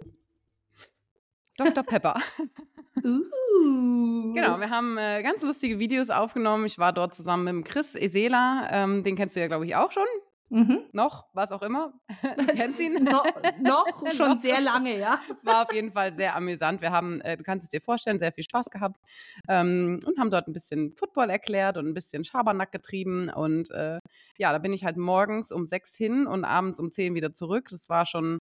[1.59, 1.83] Dr.
[1.83, 2.15] Pepper.
[3.05, 4.33] Uh.
[4.33, 6.65] Genau, wir haben äh, ganz lustige Videos aufgenommen.
[6.67, 9.91] Ich war dort zusammen mit Chris Esela, ähm, den kennst du ja, glaube ich, auch
[9.91, 10.07] schon.
[10.51, 10.85] Mhm.
[10.93, 11.93] Noch, was auch immer.
[12.57, 13.05] Kennt sie ihn?
[13.05, 13.23] no,
[13.61, 14.39] noch, schon noch.
[14.39, 15.21] sehr lange, ja.
[15.43, 16.81] War auf jeden Fall sehr amüsant.
[16.81, 18.99] Wir haben, äh, du kannst es dir vorstellen, sehr viel Spaß gehabt
[19.49, 23.29] ähm, und haben dort ein bisschen Football erklärt und ein bisschen Schabernack getrieben.
[23.29, 23.99] Und äh,
[24.39, 27.67] ja, da bin ich halt morgens um sechs hin und abends um zehn wieder zurück.
[27.71, 28.39] Das war schon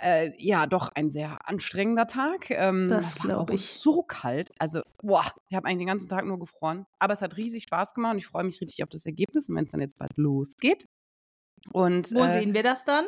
[0.00, 2.50] äh, ja, doch ein sehr anstrengender Tag.
[2.50, 3.66] Ähm, das glaube ich.
[3.66, 4.50] So kalt.
[4.58, 6.86] Also, boah, ich habe eigentlich den ganzen Tag nur gefroren.
[6.98, 9.48] Aber es hat riesig Spaß gemacht und ich freue mich richtig auf das Ergebnis.
[9.48, 10.86] Und wenn es dann jetzt bald losgeht.
[11.72, 13.04] Und, Wo äh, sehen wir das dann?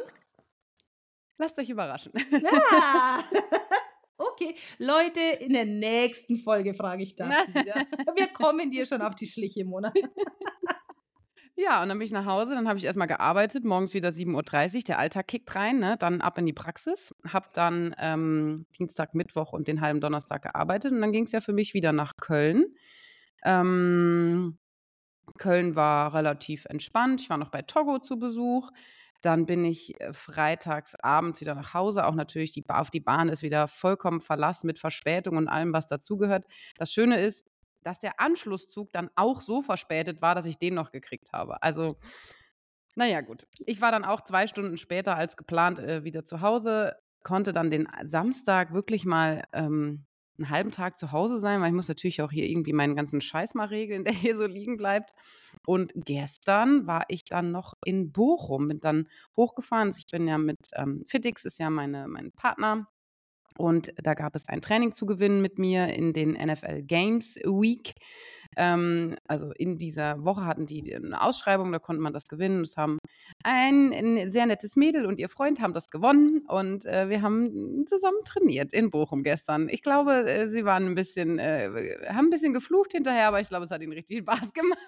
[1.39, 2.13] Lasst euch überraschen.
[2.31, 3.25] Ja.
[4.17, 7.75] Okay, Leute, in der nächsten Folge frage ich das wieder.
[8.15, 9.93] Wir kommen dir schon auf die Schliche, Mona.
[11.57, 14.75] Ja, und dann bin ich nach Hause, dann habe ich erstmal gearbeitet, morgens wieder 7.30
[14.77, 15.97] Uhr, der Alltag kickt rein, ne?
[15.97, 20.91] dann ab in die Praxis, habe dann ähm, Dienstag, Mittwoch und den halben Donnerstag gearbeitet
[20.91, 22.75] und dann ging es ja für mich wieder nach Köln.
[23.45, 24.59] Ähm,
[25.39, 28.71] Köln war relativ entspannt, ich war noch bei Togo zu Besuch.
[29.23, 32.07] Dann bin ich äh, freitags abends wieder nach Hause.
[32.07, 35.87] Auch natürlich, die, auf die Bahn ist wieder vollkommen verlassen mit Verspätung und allem, was
[35.87, 36.45] dazugehört.
[36.77, 37.47] Das Schöne ist,
[37.85, 41.63] dass der Anschlusszug dann auch so verspätet war, dass ich den noch gekriegt habe.
[41.63, 41.97] Also,
[42.97, 43.47] naja, gut.
[43.67, 47.71] Ich war dann auch zwei Stunden später als geplant äh, wieder zu Hause, konnte dann
[47.71, 50.07] den Samstag wirklich mal ähm,
[50.39, 53.21] einen halben Tag zu Hause sein, weil ich muss natürlich auch hier irgendwie meinen ganzen
[53.21, 55.15] Scheiß mal regeln, der hier so liegen bleibt.
[55.67, 59.89] Und gestern war ich dann noch in Bochum, bin dann hochgefahren.
[59.89, 62.89] Also ich bin ja mit ähm, Fitix, ist ja meine, mein Partner
[63.59, 67.95] und da gab es ein Training zu gewinnen mit mir in den NFL Games Week.
[68.57, 72.63] Ähm, also in dieser Woche hatten die eine Ausschreibung, da konnte man das gewinnen.
[72.63, 72.99] Es haben
[73.43, 77.85] ein, ein, sehr nettes Mädel und ihr Freund haben das gewonnen und äh, wir haben
[77.87, 79.69] zusammen trainiert in Bochum gestern.
[79.69, 83.49] Ich glaube, äh, sie waren ein bisschen, äh, haben ein bisschen geflucht hinterher, aber ich
[83.49, 84.79] glaube, es hat ihnen richtig Spaß gemacht.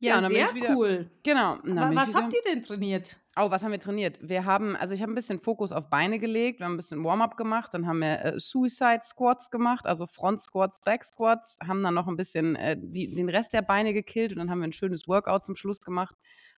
[0.00, 1.10] Ja, ja sehr wieder, cool.
[1.22, 1.58] Genau.
[1.64, 3.16] Was wieder, habt ihr denn trainiert?
[3.36, 4.18] Oh, was haben wir trainiert?
[4.22, 7.02] Wir haben, also ich habe ein bisschen Fokus auf Beine gelegt, wir haben ein bisschen
[7.02, 11.82] Warm-up gemacht, dann haben wir äh, Suicide Squats gemacht, also Front Squats, Back Squats, haben
[11.82, 14.68] dann noch ein bisschen äh, die, den Rest der Beine gekillt und dann haben wir
[14.68, 16.14] ein schönes Workout zum Schluss gemacht.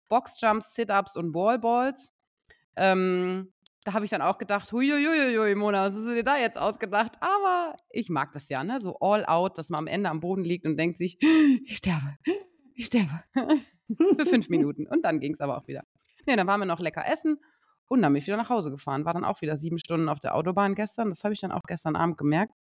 [0.09, 2.13] Box Jumps, Sit-Ups und Wallballs.
[2.77, 3.53] Ähm,
[3.85, 7.13] da habe ich dann auch gedacht, huiuiuiui, Mona, was hast du dir da jetzt ausgedacht?
[7.21, 8.81] Aber ich mag das ja, ne?
[8.81, 11.19] So all out, dass man am Ende am Boden liegt und denkt sich,
[11.65, 12.19] ich sterbe,
[12.79, 13.25] ich sterbe.
[14.17, 14.87] Für fünf Minuten.
[14.87, 15.83] Und dann ging es aber auch wieder.
[16.27, 17.39] Nee, dann waren wir noch lecker essen
[17.89, 19.05] und dann bin ich wieder nach Hause gefahren.
[19.05, 21.09] War dann auch wieder sieben Stunden auf der Autobahn gestern.
[21.09, 22.55] Das habe ich dann auch gestern Abend gemerkt.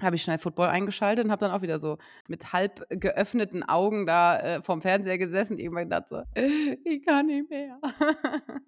[0.00, 1.98] Habe ich schnell Football eingeschaltet und habe dann auch wieder so
[2.28, 6.22] mit halb geöffneten Augen da äh, vorm Fernseher gesessen und irgendwann gedacht so,
[6.84, 7.80] ich kann nicht mehr.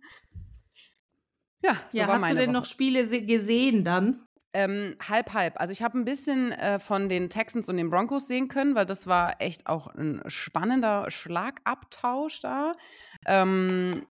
[1.62, 2.52] ja, so ja hast du denn Woche.
[2.52, 4.27] noch Spiele gesehen dann?
[4.58, 5.60] Ähm, halb, halb.
[5.60, 8.86] Also ich habe ein bisschen äh, von den Texans und den Broncos sehen können, weil
[8.86, 12.74] das war echt auch ein spannender Schlagabtausch da.
[13.24, 14.04] Ähm,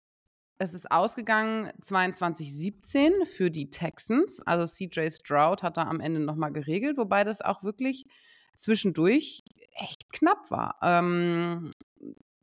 [0.58, 4.40] es ist ausgegangen 22-17 für die Texans.
[4.46, 8.06] Also CJ Stroud hat da am Ende nochmal geregelt, wobei das auch wirklich
[8.54, 9.42] zwischendurch
[9.72, 10.78] echt knapp war.
[10.80, 11.72] Ähm,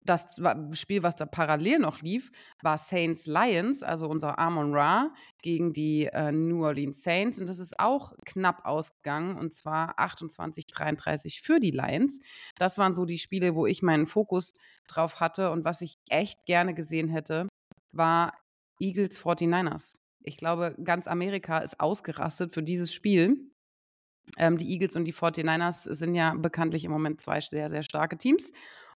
[0.06, 0.41] das
[0.74, 2.32] Spiel, was da parallel noch lief,
[2.62, 7.39] war Saints Lions, also unser Amon Ra gegen die äh, New Orleans Saints.
[7.39, 12.20] Und das ist auch knapp ausgegangen, und zwar 28-33 für die Lions.
[12.58, 14.54] Das waren so die Spiele, wo ich meinen Fokus
[14.88, 15.51] drauf hatte.
[15.51, 17.47] Und was ich echt gerne gesehen hätte,
[17.91, 18.34] war
[18.80, 19.95] Eagles 49ers.
[20.24, 23.51] Ich glaube, ganz Amerika ist ausgerastet für dieses Spiel.
[24.38, 28.18] Ähm, die Eagles und die 49ers sind ja bekanntlich im Moment zwei sehr, sehr starke
[28.18, 28.51] Teams.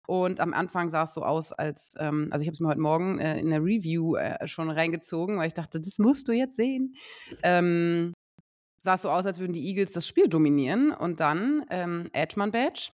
[0.06, 2.80] Und am Anfang sah es so aus, als, ähm, also ich habe es mir heute
[2.80, 6.56] Morgen äh, in der Review äh, schon reingezogen, weil ich dachte, das musst du jetzt
[6.56, 6.94] sehen.
[7.42, 8.12] Ähm,
[8.82, 10.92] sah es so aus, als würden die Eagles das Spiel dominieren.
[10.92, 12.90] Und dann ähm, Edgeman Badge.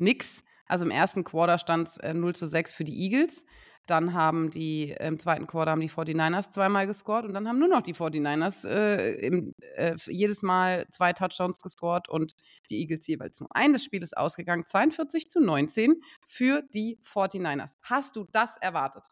[0.00, 0.42] Nix.
[0.66, 3.44] Also im ersten Quarter stand es äh, 0 zu 6 für die Eagles.
[3.88, 7.68] Dann haben die im zweiten Quarter haben die 49ers zweimal gescored und dann haben nur
[7.68, 12.34] noch die 49ers äh, im, äh, jedes Mal zwei Touchdowns gescored und
[12.70, 13.72] die Eagles jeweils nur ein.
[13.72, 17.72] Das Spiel ist ausgegangen 42 zu 19 für die 49ers.
[17.82, 19.06] Hast du das erwartet?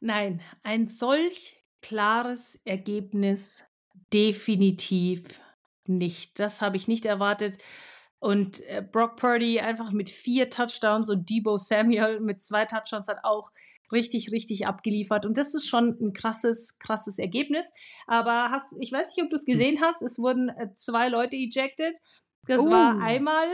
[0.00, 3.70] Nein, ein solch klares Ergebnis
[4.12, 5.40] definitiv
[5.86, 6.38] nicht.
[6.38, 7.62] Das habe ich nicht erwartet.
[8.20, 13.18] Und äh, Brock Purdy einfach mit vier Touchdowns und Debo Samuel mit zwei Touchdowns hat
[13.22, 13.52] auch
[13.92, 15.24] richtig, richtig abgeliefert.
[15.24, 17.72] Und das ist schon ein krasses, krasses Ergebnis.
[18.06, 21.36] Aber hast, ich weiß nicht, ob du es gesehen hast, es wurden äh, zwei Leute
[21.36, 21.94] ejected.
[22.46, 22.70] Das uh.
[22.70, 23.46] war einmal,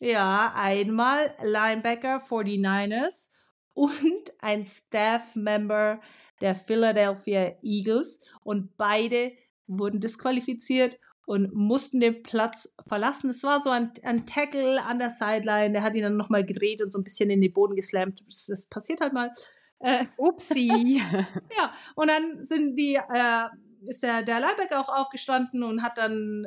[0.00, 3.30] ja, einmal Linebacker 49ers
[3.72, 6.00] und ein Staff-Member
[6.40, 8.20] der Philadelphia Eagles.
[8.42, 9.32] Und beide
[9.66, 13.30] wurden disqualifiziert und mussten den Platz verlassen.
[13.30, 16.82] Es war so ein, ein Tackle an der Sideline, der hat ihn dann nochmal gedreht
[16.82, 18.22] und so ein bisschen in den Boden geslammt.
[18.26, 19.32] Das, das passiert halt mal.
[19.78, 21.02] Äh, Upsi.
[21.56, 23.48] ja, und dann sind die, äh,
[23.86, 26.46] ist der, der Linebacker auch aufgestanden und hat dann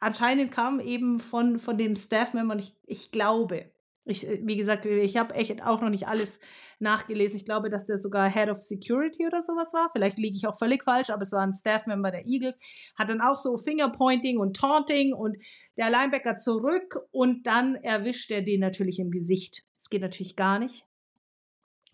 [0.00, 3.70] anscheinend kam eben von, von dem Staff-Member ich, ich glaube,
[4.04, 6.40] ich, wie gesagt, ich habe echt auch noch nicht alles
[6.82, 7.36] nachgelesen.
[7.36, 9.88] Ich glaube, dass der sogar Head of Security oder sowas war.
[9.92, 12.58] Vielleicht liege ich auch völlig falsch, aber es war ein Staff-Member der Eagles.
[12.96, 15.38] Hat dann auch so Fingerpointing und Taunting und
[15.76, 19.64] der Linebacker zurück und dann erwischt er den natürlich im Gesicht.
[19.78, 20.86] Das geht natürlich gar nicht.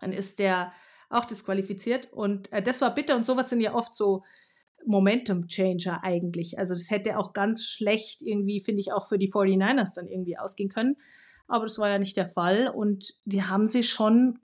[0.00, 0.72] Dann ist der
[1.10, 4.22] auch disqualifiziert und äh, das war bitter und sowas sind ja oft so
[4.84, 6.58] Momentum Changer eigentlich.
[6.58, 10.38] Also das hätte auch ganz schlecht irgendwie, finde ich, auch für die 49ers dann irgendwie
[10.38, 10.96] ausgehen können.
[11.46, 14.38] Aber das war ja nicht der Fall und die haben sie schon,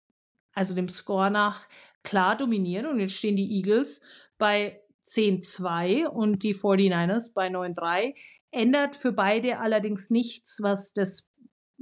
[0.54, 1.68] also dem Score nach,
[2.04, 4.02] klar dominiert und jetzt stehen die Eagles
[4.38, 8.16] bei 10-2 und die 49ers bei 9-3.
[8.52, 11.32] Ändert für beide allerdings nichts, was das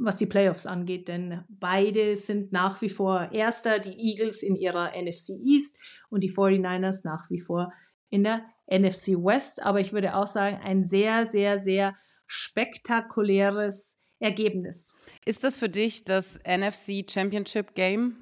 [0.01, 4.93] was die Playoffs angeht, denn beide sind nach wie vor Erster, die Eagles in ihrer
[4.95, 5.77] NFC East
[6.09, 7.73] und die 49ers nach wie vor
[8.09, 9.61] in der NFC West.
[9.61, 11.95] Aber ich würde auch sagen, ein sehr, sehr, sehr
[12.27, 14.99] spektakuläres Ergebnis.
[15.25, 18.17] Ist das für dich das NFC Championship Game?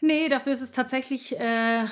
[0.00, 1.86] Nee, dafür ist es tatsächlich, äh,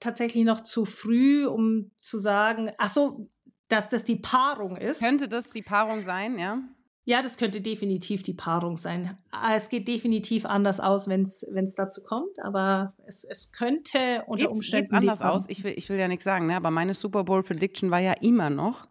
[0.00, 3.28] tatsächlich noch zu früh, um zu sagen, ach so,
[3.68, 5.02] dass das die Paarung ist.
[5.02, 6.62] Könnte das die Paarung sein, ja?
[7.06, 9.18] Ja, das könnte definitiv die Paarung sein.
[9.30, 14.50] Ah, es geht definitiv anders aus, wenn es dazu kommt, aber es, es könnte unter
[14.50, 15.48] Umständen geht's anders aus.
[15.50, 16.56] Ich will, ich will ja nichts sagen, ne?
[16.56, 18.86] aber meine Super Bowl Prediction war ja immer noch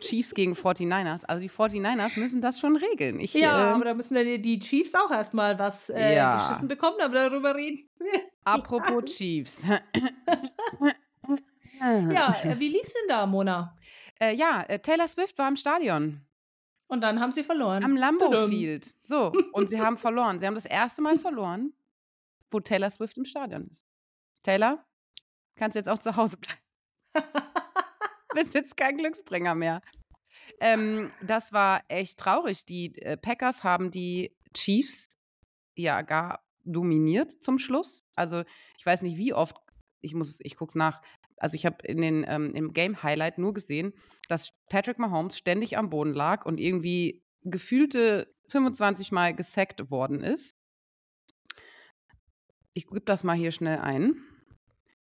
[0.00, 1.24] Chiefs gegen 49ers.
[1.24, 3.20] Also die 49ers müssen das schon regeln.
[3.20, 6.36] Ich, ja, äh, aber da müssen die, die Chiefs auch erstmal was äh, ja.
[6.36, 7.88] geschissen bekommen, aber darüber reden
[8.44, 9.66] Apropos Chiefs.
[11.80, 13.76] ja, äh, wie lief's denn da, Mona?
[14.20, 16.20] Äh, ja, äh, Taylor Swift war im Stadion.
[16.88, 17.82] Und dann haben sie verloren.
[17.84, 18.94] Am Lambeau Field.
[19.02, 20.38] So, und sie haben verloren.
[20.40, 21.72] Sie haben das erste Mal verloren,
[22.50, 23.86] wo Taylor Swift im Stadion ist.
[24.42, 24.84] Taylor,
[25.56, 26.60] kannst jetzt auch zu Hause bleiben.
[28.34, 29.82] Bist jetzt kein Glücksbringer mehr.
[30.60, 32.64] Ähm, das war echt traurig.
[32.64, 35.18] Die äh, Packers haben die Chiefs
[35.76, 38.04] ja gar dominiert zum Schluss.
[38.14, 38.44] Also
[38.78, 39.56] ich weiß nicht, wie oft,
[40.00, 41.02] ich muss, ich guck's nach,
[41.36, 43.92] also ich habe in den ähm, im Game Highlight nur gesehen,
[44.28, 50.56] dass Patrick Mahomes ständig am Boden lag und irgendwie gefühlte 25 Mal gesackt worden ist.
[52.74, 54.14] Ich gebe das mal hier schnell ein.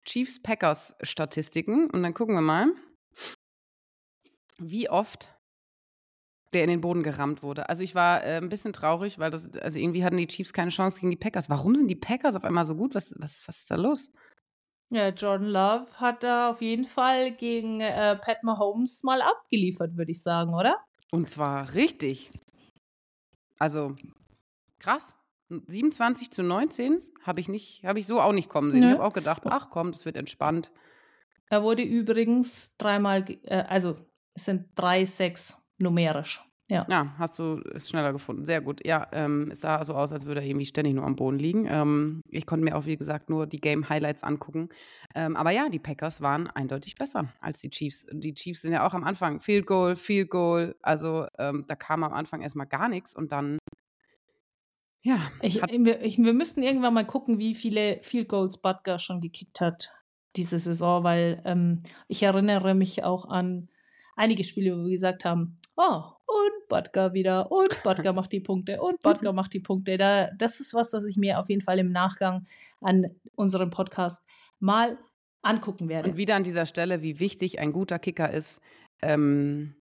[0.04, 2.72] Chiefs Packers Statistiken und dann gucken wir mal,
[4.70, 5.34] wie oft
[6.52, 7.68] der in den Boden gerammt wurde.
[7.68, 10.70] Also ich war äh, ein bisschen traurig, weil das, also irgendwie hatten die Chiefs keine
[10.70, 11.48] Chance gegen die Packers.
[11.48, 12.94] Warum sind die Packers auf einmal so gut?
[12.94, 14.10] Was, was, was ist da los?
[14.90, 20.10] Ja, Jordan Love hat da auf jeden Fall gegen äh, Pat Mahomes mal abgeliefert, würde
[20.10, 20.76] ich sagen, oder?
[21.10, 22.30] Und zwar richtig.
[23.58, 23.96] Also
[24.78, 25.16] krass.
[25.48, 28.80] 27 zu 19 habe ich nicht, habe ich so auch nicht kommen sehen.
[28.80, 28.86] Ne?
[28.88, 30.70] Ich habe auch gedacht, ach komm, das wird entspannt.
[31.48, 33.96] Er wurde übrigens dreimal, äh, also
[34.35, 36.43] es sind drei, sechs numerisch.
[36.72, 36.87] Ja.
[36.89, 38.47] ja, hast du es schneller gefunden.
[38.47, 38.87] Sehr gut.
[38.87, 41.66] Ja, ähm, es sah so aus, als würde er irgendwie ständig nur am Boden liegen.
[41.68, 44.70] Ähm, ich konnte mir auch, wie gesagt, nur die Game-Highlights angucken.
[45.14, 48.07] Ähm, aber ja, die Packers waren eindeutig besser als die Chiefs.
[48.11, 50.74] Die Chiefs sind ja auch am Anfang Field Goal, Field Goal.
[50.80, 53.59] Also ähm, da kam am Anfang erstmal gar nichts und dann
[55.05, 55.30] ja.
[55.43, 59.61] Ich, wir, ich, wir müssten irgendwann mal gucken, wie viele Field Goals Butker schon gekickt
[59.61, 59.93] hat
[60.37, 63.68] diese Saison, weil ähm, ich erinnere mich auch an
[64.16, 68.80] einige Spiele, wo wir gesagt haben, oh, und Butker wieder und Butker macht die Punkte
[68.80, 69.98] und Butker macht die Punkte.
[69.98, 72.46] Da, das ist was, was ich mir auf jeden Fall im Nachgang
[72.80, 74.24] an unserem Podcast
[74.58, 74.98] mal
[75.42, 76.10] angucken werde.
[76.10, 78.60] Und wieder an dieser Stelle, wie wichtig ein guter Kicker ist.
[79.02, 79.74] Ähm,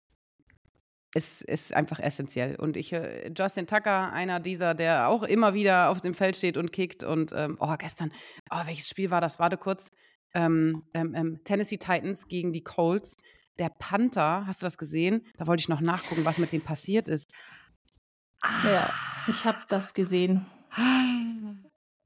[1.14, 2.54] ist, ist einfach essentiell.
[2.56, 6.56] Und ich, äh, Justin Tucker, einer dieser, der auch immer wieder auf dem Feld steht
[6.56, 7.02] und kickt.
[7.02, 8.12] Und ähm, oh, gestern,
[8.50, 9.38] oh, welches Spiel war das?
[9.38, 9.90] Warte kurz.
[10.34, 13.16] Ähm, ähm, ähm Tennessee Titans gegen die Colts
[13.58, 15.26] der Panther, hast du das gesehen?
[15.36, 17.32] Da wollte ich noch nachgucken, was mit dem passiert ist.
[18.42, 18.70] Ah.
[18.70, 18.90] Ja,
[19.28, 20.46] ich habe das gesehen.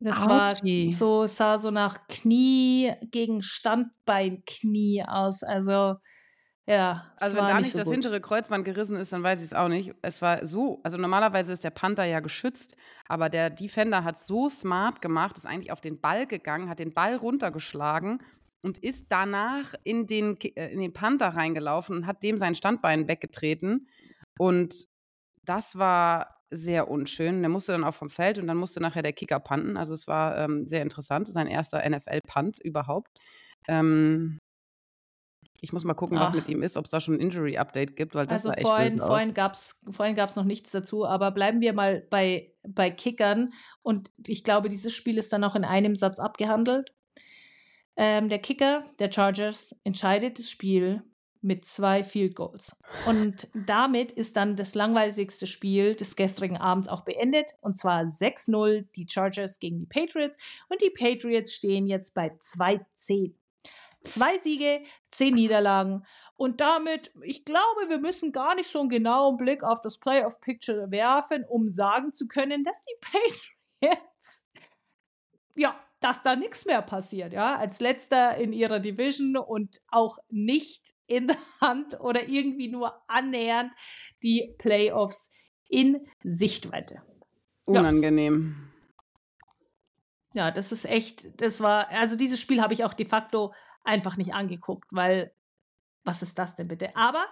[0.01, 0.89] Das Autschi.
[0.89, 5.43] war so, sah so nach Knie gegen Standbeinknie aus.
[5.43, 5.97] Also,
[6.67, 7.13] ja.
[7.19, 7.95] Also, wenn da nicht, so das gut.
[7.95, 9.95] hintere Kreuzband gerissen ist, dann weiß ich es auch nicht.
[10.03, 12.77] Es war so, also normalerweise ist der Panther ja geschützt,
[13.07, 16.95] aber der Defender hat so smart gemacht, ist eigentlich auf den Ball gegangen, hat den
[16.95, 18.21] Ball runtergeschlagen
[18.65, 23.09] und ist danach in den, äh, in den Panther reingelaufen und hat dem sein Standbein
[23.09, 23.89] weggetreten.
[24.39, 24.87] Und
[25.45, 27.41] das war sehr unschön.
[27.43, 29.77] Der musste dann auch vom Feld und dann musste nachher der Kicker panten.
[29.77, 31.29] Also es war ähm, sehr interessant.
[31.29, 33.19] Sein erster NFL-Punt überhaupt.
[33.69, 34.39] Ähm,
[35.61, 36.35] Ich muss mal gucken, was Ach.
[36.35, 38.67] mit ihm ist, ob es da schon ein Injury-Update gibt, weil das Also war echt
[38.67, 42.91] vorhin, vorhin gab es vorhin gab's noch nichts dazu, aber bleiben wir mal bei, bei
[42.91, 43.53] Kickern.
[43.83, 46.95] Und ich glaube, dieses Spiel ist dann auch in einem Satz abgehandelt.
[47.97, 51.03] Ähm, der Kicker der Chargers entscheidet das Spiel
[51.45, 52.77] mit zwei Field Goals.
[53.07, 57.47] Und damit ist dann das langweiligste Spiel des gestrigen Abends auch beendet.
[57.61, 60.39] Und zwar 6-0 die Chargers gegen die Patriots.
[60.71, 63.35] Und die Patriots stehen jetzt bei 2-10.
[64.05, 66.05] Zwei Siege, zehn Niederlagen.
[66.37, 70.41] Und damit, ich glaube, wir müssen gar nicht so einen genauen Blick auf das Playoff
[70.41, 72.97] Picture werfen, um sagen zu können, dass die
[73.81, 74.49] Patriots,
[75.55, 80.93] ja, dass da nichts mehr passiert, ja, als letzter in ihrer Division und auch nicht
[81.07, 83.73] in der Hand oder irgendwie nur annähernd
[84.23, 85.33] die Playoffs
[85.67, 86.97] in Sichtweite.
[87.67, 87.81] Ja.
[87.81, 88.71] Unangenehm.
[90.35, 94.19] Ja, das ist echt, das war, also dieses Spiel habe ich auch de facto einfach
[94.19, 95.35] nicht angeguckt, weil,
[96.03, 96.95] was ist das denn bitte?
[96.97, 97.25] Aber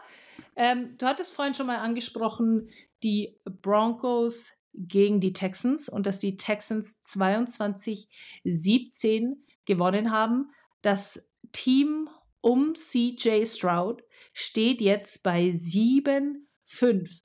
[0.57, 2.71] ähm, du hattest vorhin schon mal angesprochen,
[3.03, 10.51] die Broncos gegen die Texans und dass die Texans 22-17 gewonnen haben.
[10.83, 12.09] Das Team
[12.41, 14.03] um CJ Stroud
[14.33, 17.21] steht jetzt bei 7-5.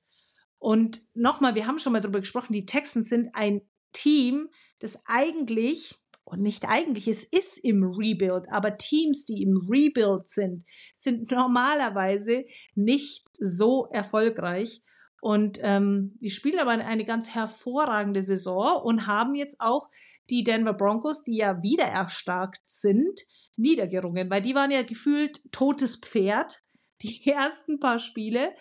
[0.58, 4.48] Und nochmal, wir haben schon mal darüber gesprochen, die Texans sind ein Team,
[4.80, 5.94] das eigentlich,
[6.24, 12.44] und nicht eigentlich, es ist im Rebuild, aber Teams, die im Rebuild sind, sind normalerweise
[12.74, 14.82] nicht so erfolgreich.
[15.20, 19.90] Und ähm, die spielen aber eine ganz hervorragende Saison und haben jetzt auch
[20.30, 23.22] die Denver Broncos, die ja wieder erstarkt sind,
[23.56, 26.62] niedergerungen, weil die waren ja gefühlt totes Pferd,
[27.02, 28.54] die ersten paar Spiele.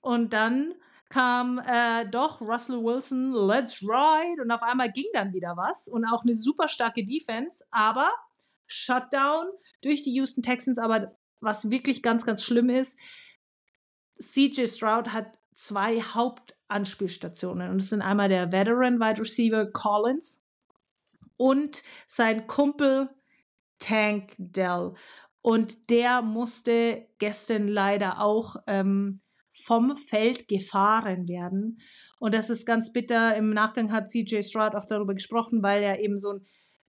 [0.00, 0.74] Und dann
[1.08, 4.42] kam äh, doch Russell Wilson, let's ride.
[4.42, 5.88] Und auf einmal ging dann wieder was.
[5.88, 8.10] Und auch eine super starke Defense, aber
[8.66, 9.46] Shutdown
[9.82, 10.78] durch die Houston Texans.
[10.78, 12.98] Aber was wirklich ganz, ganz schlimm ist,
[14.20, 17.70] CJ Stroud hat zwei Hauptanspielstationen.
[17.70, 20.46] Und das sind einmal der Veteran Wide Receiver Collins
[21.36, 23.10] und sein Kumpel
[23.80, 24.94] Tank Dell.
[25.42, 31.80] Und der musste gestern leider auch ähm, vom Feld gefahren werden.
[32.20, 33.34] Und das ist ganz bitter.
[33.34, 36.46] Im Nachgang hat CJ Stroud auch darüber gesprochen, weil er eben so ein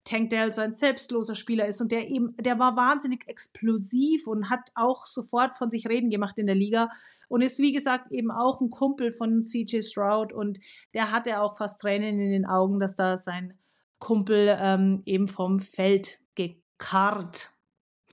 [0.07, 4.49] Tank Dell so ein selbstloser Spieler ist und der eben, der war wahnsinnig explosiv und
[4.49, 6.89] hat auch sofort von sich reden gemacht in der Liga
[7.29, 10.59] und ist wie gesagt eben auch ein Kumpel von CJ Stroud und
[10.95, 13.59] der hatte auch fast Tränen in den Augen, dass da sein
[13.99, 17.51] Kumpel ähm, eben vom Feld gekarrt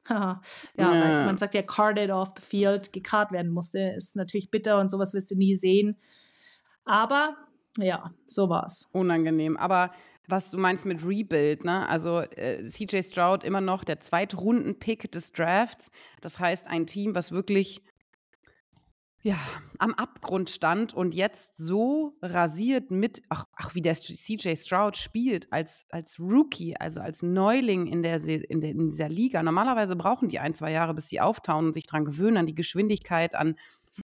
[0.09, 0.41] ja,
[0.75, 1.25] Ja.
[1.25, 3.79] man sagt ja carded off the field, gekarrt werden musste.
[3.95, 5.97] Ist natürlich bitter und sowas wirst du nie sehen.
[6.83, 7.37] Aber
[7.77, 8.89] ja, so war's.
[8.93, 9.57] Unangenehm.
[9.57, 9.91] Aber
[10.28, 11.88] was du meinst mit Rebuild, ne?
[11.88, 15.91] Also äh, CJ Stroud immer noch der Zweitrunden-Pick des Drafts.
[16.21, 17.82] Das heißt, ein Team, was wirklich
[19.26, 19.38] ja,
[19.80, 25.51] am Abgrund stand und jetzt so rasiert mit, ach, ach wie der CJ Stroud spielt,
[25.53, 29.41] als, als Rookie, also als Neuling in, der, in, der, in dieser Liga.
[29.41, 32.55] Normalerweise brauchen die ein, zwei Jahre, bis sie auftauen und sich dran gewöhnen, an die
[32.55, 33.55] Geschwindigkeit, an,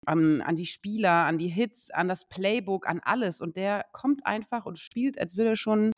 [0.06, 3.42] an, an die Spieler, an die Hits, an das Playbook, an alles.
[3.42, 5.94] Und der kommt einfach und spielt, als würde er schon,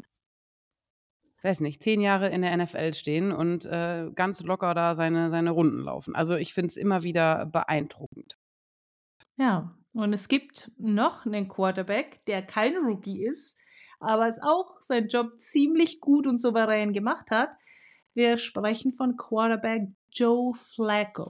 [1.43, 5.51] weiß nicht, zehn Jahre in der NFL stehen und äh, ganz locker da seine, seine
[5.51, 6.15] Runden laufen.
[6.15, 8.37] Also ich finde es immer wieder beeindruckend.
[9.37, 13.61] Ja, und es gibt noch einen Quarterback, der kein Rookie ist,
[13.99, 17.49] aber es auch seinen Job ziemlich gut und souverän gemacht hat.
[18.13, 21.29] Wir sprechen von Quarterback Joe Flacco.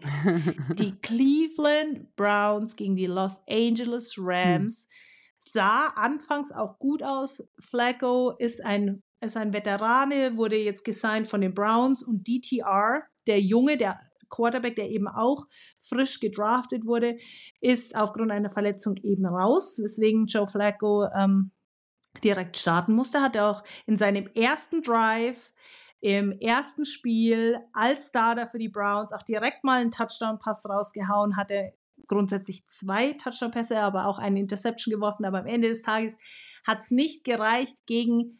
[0.78, 4.90] Die Cleveland Browns gegen die Los Angeles Rams
[5.40, 7.48] sah anfangs auch gut aus.
[7.60, 13.40] Flacco ist ein, ist ein Veterane, wurde jetzt gesigned von den Browns und DTR, der
[13.40, 14.00] Junge, der
[14.30, 15.46] Quarterback, der eben auch
[15.80, 17.18] frisch gedraftet wurde,
[17.62, 21.52] ist aufgrund einer Verletzung eben raus, weswegen Joe Flacco ähm,
[22.24, 23.22] direkt starten musste.
[23.22, 25.54] Hat er auch in seinem ersten Drive
[26.02, 31.74] im ersten Spiel als Starter für die Browns auch direkt mal einen Touchdown-Pass rausgehauen, hatte
[32.08, 35.26] grundsätzlich zwei Touchdown-Pässe, aber auch eine Interception geworfen.
[35.26, 36.18] Aber am Ende des Tages
[36.66, 38.39] hat es nicht gereicht gegen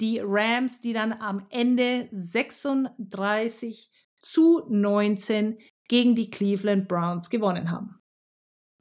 [0.00, 3.90] die Rams, die dann am Ende 36
[4.20, 8.00] zu 19 gegen die Cleveland Browns gewonnen haben.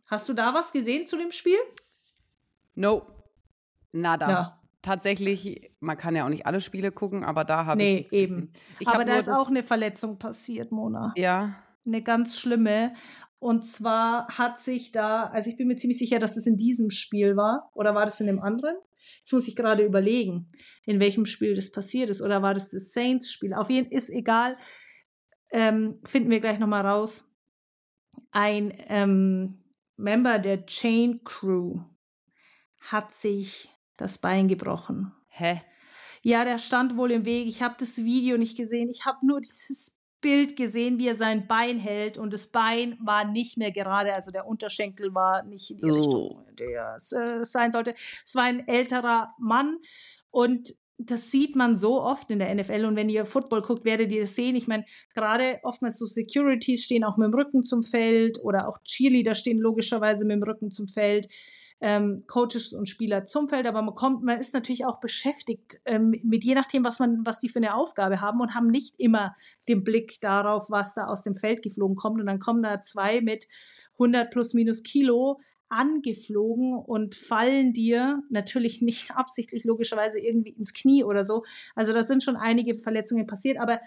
[0.07, 1.57] Hast du da was gesehen zu dem Spiel?
[2.75, 3.03] No,
[3.91, 4.29] nada.
[4.29, 4.61] Ja.
[4.81, 8.13] Tatsächlich, man kann ja auch nicht alle Spiele gucken, aber da habe Nee, ich.
[8.13, 8.53] eben.
[8.79, 11.11] Ich Aber da ist auch eine Verletzung passiert, Mona.
[11.17, 11.55] Ja,
[11.87, 12.93] Eine ganz schlimme.
[13.39, 16.91] Und zwar hat sich da, also ich bin mir ziemlich sicher, dass es in diesem
[16.91, 17.71] Spiel war.
[17.73, 18.75] Oder war das in dem anderen?
[19.19, 20.47] Jetzt muss ich gerade überlegen,
[20.85, 22.21] in welchem Spiel das passiert ist.
[22.21, 23.53] Oder war das das Saints-Spiel?
[23.53, 24.57] Auf jeden Fall ist egal.
[25.51, 27.31] Ähm, finden wir gleich nochmal raus.
[28.31, 29.63] ein ähm,
[29.97, 31.81] Member der Chain Crew
[32.79, 35.13] hat sich das Bein gebrochen.
[35.27, 35.61] Hä?
[36.21, 37.47] Ja, der stand wohl im Weg.
[37.47, 38.89] Ich habe das Video nicht gesehen.
[38.89, 43.25] Ich habe nur dieses Bild gesehen, wie er sein Bein hält und das Bein war
[43.31, 45.93] nicht mehr gerade, also der Unterschenkel war nicht in die Oh.
[45.93, 47.93] Richtung, der es äh, sein sollte.
[48.25, 49.77] Es war ein älterer Mann
[50.31, 54.11] und das sieht man so oft in der NFL und wenn ihr Football guckt, werdet
[54.11, 54.55] ihr das sehen.
[54.55, 58.79] Ich meine, gerade oftmals so Securities stehen auch mit dem Rücken zum Feld oder auch
[58.83, 61.27] Cheerleader stehen logischerweise mit dem Rücken zum Feld
[61.81, 66.19] ähm, Coaches und Spieler zum Feld, aber man kommt, man ist natürlich auch beschäftigt ähm,
[66.23, 69.35] mit je nachdem, was man, was die für eine Aufgabe haben und haben nicht immer
[69.67, 73.21] den Blick darauf, was da aus dem Feld geflogen kommt und dann kommen da zwei
[73.21, 73.47] mit
[73.93, 81.03] 100 plus minus Kilo angeflogen und fallen dir natürlich nicht absichtlich logischerweise irgendwie ins Knie
[81.03, 81.43] oder so.
[81.75, 83.81] Also da sind schon einige Verletzungen passiert, aber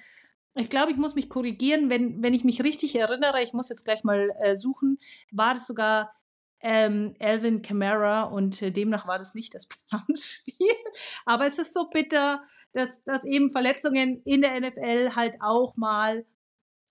[0.55, 3.85] ich glaube, ich muss mich korrigieren, wenn, wenn ich mich richtig erinnere, ich muss jetzt
[3.85, 4.99] gleich mal äh, suchen,
[5.31, 6.13] war das sogar
[6.61, 10.75] ähm, Alvin Kamara und äh, demnach war das nicht das Planspiel.
[11.25, 12.43] Aber es ist so bitter,
[12.73, 16.25] dass, dass eben Verletzungen in der NFL halt auch mal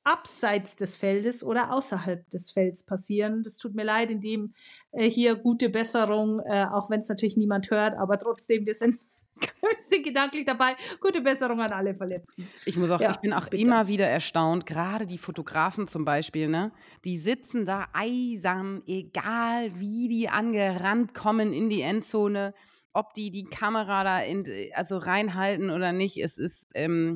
[0.07, 3.43] abseits des Feldes oder außerhalb des Felds passieren.
[3.43, 4.53] Das tut mir leid, in dem
[4.91, 8.97] äh, hier gute Besserung, äh, auch wenn es natürlich niemand hört, aber trotzdem, wir sind,
[9.79, 10.75] sind gedanklich dabei.
[10.99, 12.47] Gute Besserung an alle Verletzten.
[12.65, 13.63] Ich muss auch, Ja, ich bin auch bitte.
[13.63, 16.69] immer wieder erstaunt, gerade die Fotografen zum Beispiel, ne?
[17.05, 22.53] Die sitzen da eisern, egal wie die angerannt kommen in die Endzone,
[22.93, 26.17] ob die die Kamera da in, also reinhalten oder nicht.
[26.17, 27.15] Es ist, ähm,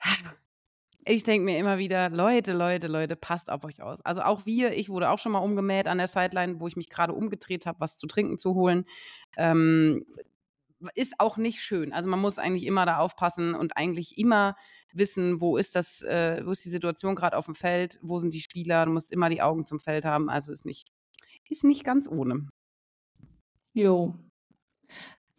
[1.06, 4.00] ich denke mir immer wieder, Leute, Leute, Leute, passt auf euch aus.
[4.04, 6.88] Also auch wir, ich wurde auch schon mal umgemäht an der Sideline, wo ich mich
[6.90, 8.84] gerade umgedreht habe, was zu trinken zu holen.
[9.36, 10.04] Ähm,
[10.94, 11.92] ist auch nicht schön.
[11.92, 14.56] Also man muss eigentlich immer da aufpassen und eigentlich immer
[14.92, 18.32] wissen, wo ist das, äh, wo ist die Situation gerade auf dem Feld, wo sind
[18.32, 20.28] die Spieler, du musst immer die Augen zum Feld haben.
[20.28, 20.88] Also ist nicht,
[21.48, 22.48] ist nicht ganz ohne.
[23.72, 24.14] Jo.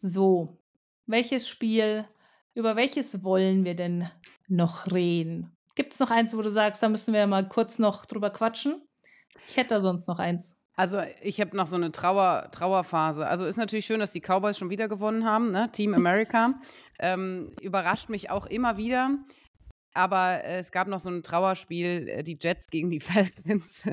[0.01, 0.57] So.
[1.05, 2.05] Welches Spiel,
[2.53, 4.09] über welches wollen wir denn
[4.47, 5.55] noch reden?
[5.75, 8.81] Gibt es noch eins, wo du sagst, da müssen wir mal kurz noch drüber quatschen?
[9.47, 10.61] Ich hätte da sonst noch eins.
[10.77, 13.27] Also ich habe noch so eine Trauer, Trauerphase.
[13.27, 15.71] Also ist natürlich schön, dass die Cowboys schon wieder gewonnen haben, ne?
[15.71, 16.53] Team America.
[16.99, 19.17] ähm, überrascht mich auch immer wieder.
[19.95, 23.89] Aber äh, es gab noch so ein Trauerspiel, äh, die Jets gegen die Falcons.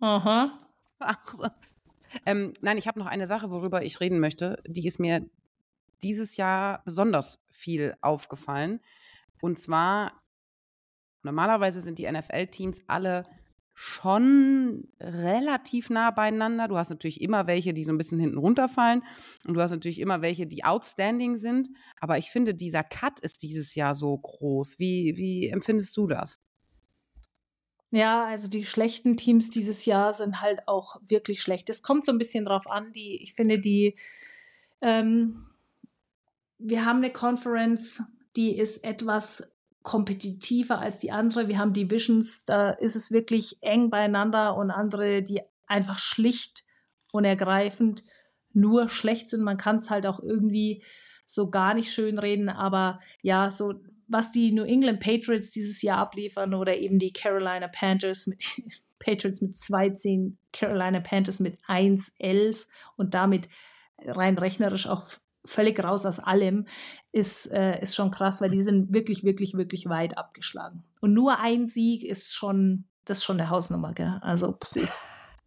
[0.00, 0.60] Aha.
[2.26, 4.62] Ähm, nein, ich habe noch eine Sache, worüber ich reden möchte.
[4.66, 5.26] Die ist mir
[6.02, 8.80] dieses Jahr besonders viel aufgefallen.
[9.40, 10.12] Und zwar,
[11.22, 13.24] normalerweise sind die NFL-Teams alle
[13.74, 16.68] schon relativ nah beieinander.
[16.68, 19.02] Du hast natürlich immer welche, die so ein bisschen hinten runterfallen.
[19.44, 21.68] Und du hast natürlich immer welche, die outstanding sind.
[22.00, 24.78] Aber ich finde, dieser Cut ist dieses Jahr so groß.
[24.78, 26.40] Wie, wie empfindest du das?
[27.90, 31.68] Ja, also die schlechten Teams dieses Jahr sind halt auch wirklich schlecht.
[31.70, 33.94] Es kommt so ein bisschen drauf an, die, ich finde, die,
[34.80, 35.46] ähm,
[36.58, 38.02] wir haben eine Conference,
[38.34, 39.53] die ist etwas
[39.84, 41.46] kompetitiver als die andere.
[41.46, 46.64] Wir haben Divisions, da ist es wirklich eng beieinander und andere, die einfach schlicht
[47.12, 48.02] und ergreifend
[48.52, 49.42] nur schlecht sind.
[49.42, 50.82] Man kann es halt auch irgendwie
[51.26, 53.74] so gar nicht schön reden, aber ja, so
[54.08, 58.42] was die New England Patriots dieses Jahr abliefern oder eben die Carolina Panthers mit
[58.98, 62.66] Patriots mit 2-10, Carolina Panthers mit 1-11
[62.96, 63.48] und damit
[63.98, 65.04] rein rechnerisch auch
[65.44, 66.66] völlig raus aus allem,
[67.12, 70.84] ist, äh, ist schon krass, weil die sind wirklich, wirklich, wirklich weit abgeschlagen.
[71.00, 74.18] Und nur ein Sieg ist schon, das ist schon der Hausnummer, gell?
[74.22, 74.74] Also, pff.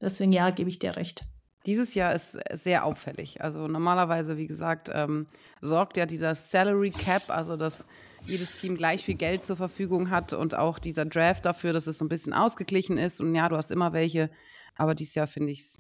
[0.02, 1.26] deswegen ja, gebe ich dir recht.
[1.66, 3.42] Dieses Jahr ist sehr auffällig.
[3.42, 5.28] Also normalerweise, wie gesagt, ähm,
[5.60, 7.86] sorgt ja dieser Salary Cap, also dass
[8.24, 11.98] jedes Team gleich viel Geld zur Verfügung hat und auch dieser Draft dafür, dass es
[11.98, 13.20] so ein bisschen ausgeglichen ist.
[13.20, 14.30] Und ja, du hast immer welche,
[14.76, 15.78] aber dieses Jahr finde ich es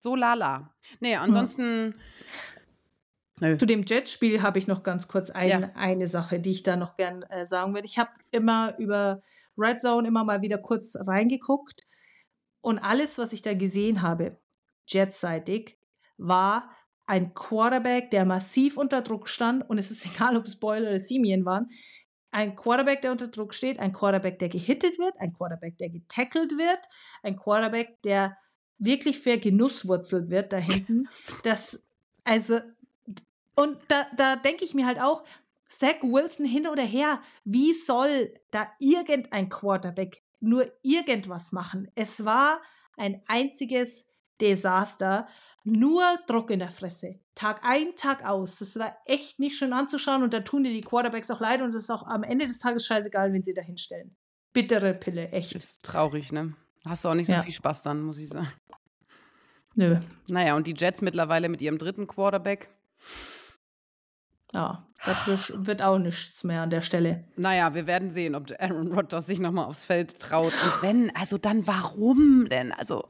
[0.00, 0.74] so lala.
[1.00, 1.94] Nee, ansonsten.
[3.40, 3.56] Nö.
[3.56, 5.70] Zu dem Jetspiel habe ich noch ganz kurz ein, Ja.
[5.74, 7.86] eine Sache, die ich da noch gern äh, sagen würde.
[7.86, 9.22] Ich habe immer über
[9.56, 11.86] Red Zone immer mal wieder kurz reingeguckt
[12.60, 14.38] und alles, was ich da gesehen habe,
[14.88, 15.78] jetseitig,
[16.16, 16.70] war
[17.06, 20.98] ein Quarterback, der massiv unter Druck stand und es ist egal, ob es Boyle oder
[20.98, 21.68] Simeon waren.
[22.30, 26.52] Ein Quarterback, der unter Druck steht, ein Quarterback, der gehittet wird, ein Quarterback, der getackelt
[26.58, 26.80] wird,
[27.22, 28.36] ein Quarterback, der
[28.78, 31.08] wirklich vergenusswurzelt wird da hinten.
[31.42, 31.88] Das,
[32.24, 32.60] also,
[33.54, 35.24] und da, da denke ich mir halt auch,
[35.68, 41.90] Zach Wilson hin oder her, wie soll da irgendein Quarterback nur irgendwas machen?
[41.94, 42.62] Es war
[42.96, 45.28] ein einziges Desaster,
[45.64, 47.20] nur Druck in der Fresse.
[47.34, 48.58] Tag ein, Tag aus.
[48.58, 51.70] Das war echt nicht schön anzuschauen und da tun dir die Quarterbacks auch leid und
[51.70, 54.16] es ist auch am Ende des Tages scheißegal, wen sie da hinstellen.
[54.52, 55.54] bittere Pille, echt.
[55.54, 56.54] Ist traurig, ne?
[56.88, 57.42] Hast du auch nicht so Ja.
[57.42, 58.50] viel Spaß dann, muss ich sagen.
[59.76, 59.98] Nö.
[60.28, 62.68] Naja, und die Jets mittlerweile mit ihrem dritten Quarterback.
[64.52, 67.24] Ja, das wird- auch nichts mehr an der Stelle.
[67.36, 70.52] Naja, wir werden sehen, ob Aaron Rodgers sich nochmal aufs Feld traut.
[70.54, 72.72] Und wenn, also dann warum denn?
[72.72, 73.04] Also,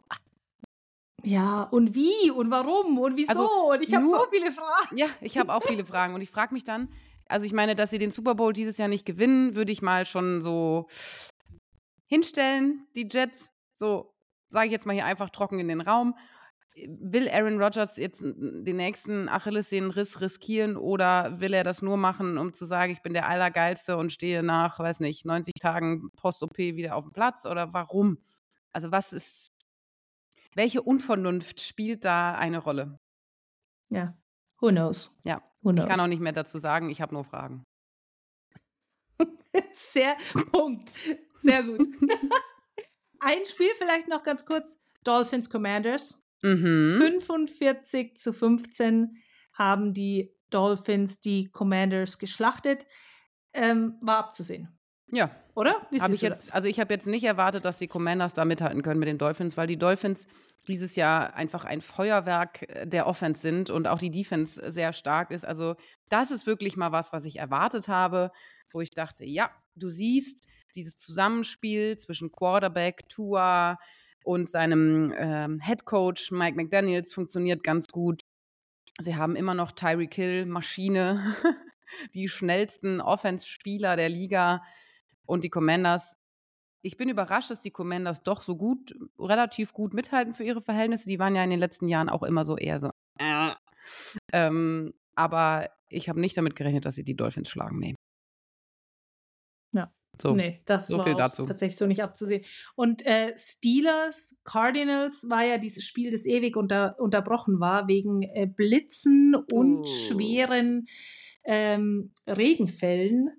[1.23, 3.31] Ja, und wie und warum und wieso?
[3.31, 4.97] Also, und ich habe so viele Fragen.
[4.97, 6.15] ja, ich habe auch viele Fragen.
[6.15, 6.89] Und ich frage mich dann,
[7.29, 10.05] also ich meine, dass sie den Super Bowl dieses Jahr nicht gewinnen, würde ich mal
[10.07, 10.87] schon so
[12.07, 13.51] hinstellen, die Jets.
[13.79, 14.15] So,
[14.49, 16.17] sage ich jetzt mal hier einfach trocken in den Raum.
[16.87, 22.53] Will Aaron Rodgers jetzt den nächsten Achillessehnenriss riskieren oder will er das nur machen, um
[22.53, 26.95] zu sagen, ich bin der Allergeilste und stehe nach, weiß nicht, 90 Tagen Post-OP wieder
[26.95, 27.47] auf dem Platz?
[27.47, 28.19] Oder warum?
[28.73, 29.53] Also was ist,
[30.55, 32.99] welche Unvernunft spielt da eine Rolle?
[33.91, 34.15] Ja,
[34.61, 35.19] who knows?
[35.25, 35.89] Ja, Who ich knows?
[35.89, 37.65] kann auch nicht mehr dazu sagen, ich habe nur Fragen.
[39.73, 40.17] Sehr,
[40.53, 40.93] Punkt.
[41.39, 41.87] Sehr gut.
[43.21, 44.81] Ein Spiel vielleicht noch ganz kurz.
[45.05, 46.25] Dolphins Commanders.
[46.43, 46.97] Mhm.
[46.99, 49.17] 45 zu 15
[49.53, 52.87] haben die Dolphins die Commanders geschlachtet.
[53.55, 54.69] Ähm, war abzusehen,
[55.11, 55.75] Ja, oder?
[55.91, 56.53] Wie siehst ich jetzt, das?
[56.53, 59.57] also ich habe jetzt nicht erwartet, dass die Commanders da mithalten können mit den Dolphins,
[59.57, 60.29] weil die Dolphins
[60.69, 65.31] dieses Jahr einfach ein Feuerwerk äh, der Offense sind und auch die Defense sehr stark
[65.31, 65.45] ist.
[65.45, 65.77] Also
[66.09, 68.31] das ist wirklich mal was, was ich erwartet habe,
[68.71, 73.79] wo ich dachte, ja, du siehst dieses Zusammenspiel zwischen Quarterback, Tua
[74.25, 78.23] und seinem ähm, Head Coach Mike McDaniels funktioniert ganz gut.
[79.01, 81.37] Sie haben immer noch Tyreek Hill, Maschine,
[82.15, 84.63] die schnellsten Offense-Spieler der Liga
[85.25, 86.17] und die Commanders.
[86.83, 91.09] Ich bin überrascht, dass die Commanders doch so gut, relativ gut mithalten für ihre Verhältnisse.
[91.09, 92.91] Die waren ja in den letzten Jahren auch immer so eher so.
[93.19, 93.55] Äh.
[94.33, 97.79] Ähm, aber ich habe nicht damit gerechnet, dass sie die Dolphins schlagen.
[97.79, 97.95] Nee.
[99.73, 99.93] Ja.
[100.21, 100.35] So.
[100.35, 101.43] nee, das so war viel auch dazu.
[101.45, 102.45] tatsächlich so nicht abzusehen.
[102.75, 108.47] Und äh, Steelers, Cardinals war ja dieses Spiel, das ewig unter, unterbrochen war, wegen äh,
[108.47, 109.85] Blitzen und Oh.
[109.85, 110.87] schweren
[111.45, 113.31] ähm, Regenfällen.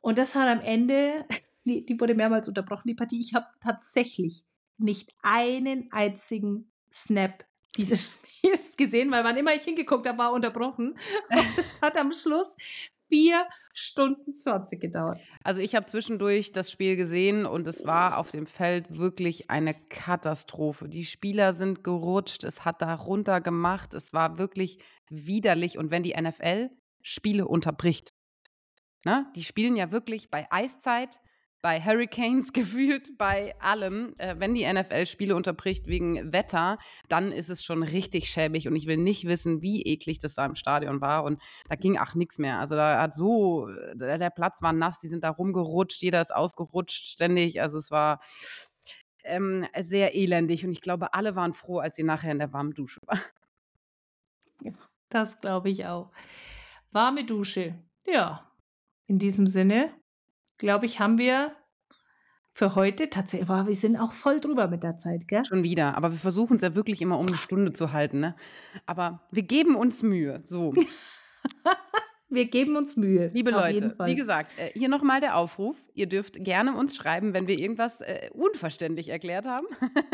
[0.00, 1.24] Und das hat am Ende,
[1.64, 3.20] die, die wurde mehrmals unterbrochen, die Partie.
[3.20, 4.44] Ich habe tatsächlich
[4.76, 7.44] nicht einen einzigen Snap
[7.76, 8.10] dieses
[8.44, 10.90] Spiels gesehen, weil wann immer ich hingeguckt habe, war unterbrochen.
[11.30, 12.56] Und es hat am Schluss
[13.08, 15.18] vier Stunden 20 gedauert.
[15.42, 19.74] Also ich habe zwischendurch das Spiel gesehen und es war auf dem Feld wirklich eine
[19.74, 20.88] Katastrophe.
[20.88, 24.78] Die Spieler sind gerutscht, es hat da runter gemacht, es war wirklich
[25.08, 25.78] widerlich.
[25.78, 26.70] Und wenn die NFL
[27.02, 28.14] Spiele unterbricht,
[29.04, 31.20] ne, die spielen ja wirklich bei Eiszeit,
[31.64, 34.14] bei Hurricanes gefühlt, bei allem.
[34.18, 36.76] Äh, wenn die NFL Spiele unterbricht wegen Wetter,
[37.08, 40.44] dann ist es schon richtig schäbig und ich will nicht wissen, wie eklig das da
[40.44, 41.24] im Stadion war.
[41.24, 41.40] Und
[41.70, 42.58] da ging auch nichts mehr.
[42.60, 46.34] Also da hat so, der der Platz war nass, die sind da rumgerutscht, jeder ist
[46.34, 47.62] ausgerutscht ständig.
[47.62, 48.20] Also es war
[49.24, 52.74] ähm, sehr elendig und ich glaube, alle waren froh, als sie nachher in der warmen
[52.74, 53.20] Dusche waren.
[55.10, 56.10] Das glaube ich auch.
[56.90, 57.78] Warme Dusche.
[58.04, 58.50] Ja,
[59.06, 59.94] in diesem Sinne,
[60.58, 61.52] glaube ich, haben wir
[62.52, 65.44] für heute tatsächlich, wow, wir sind auch voll drüber mit der Zeit, gell?
[65.44, 65.96] Schon wieder.
[65.96, 68.20] Aber wir versuchen es ja wirklich immer um eine Stunde zu halten.
[68.20, 68.36] Ne?
[68.86, 70.42] Aber wir geben uns Mühe.
[70.46, 70.72] So.
[72.34, 73.30] Wir geben uns Mühe.
[73.32, 75.76] Liebe Leute, wie gesagt, äh, hier nochmal der Aufruf.
[75.94, 79.66] Ihr dürft gerne uns schreiben, wenn wir irgendwas äh, unverständlich erklärt haben.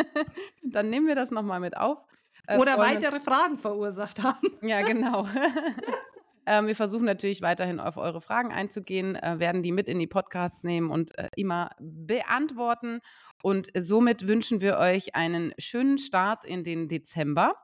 [0.62, 2.04] Dann nehmen wir das nochmal mit auf.
[2.46, 4.48] Äh, Oder weitere Fragen verursacht haben.
[4.60, 5.26] Ja, genau.
[6.46, 10.06] ähm, wir versuchen natürlich weiterhin auf eure Fragen einzugehen, äh, werden die mit in die
[10.06, 13.00] Podcasts nehmen und äh, immer beantworten.
[13.42, 17.54] Und somit wünschen wir euch einen schönen Start in den Dezember.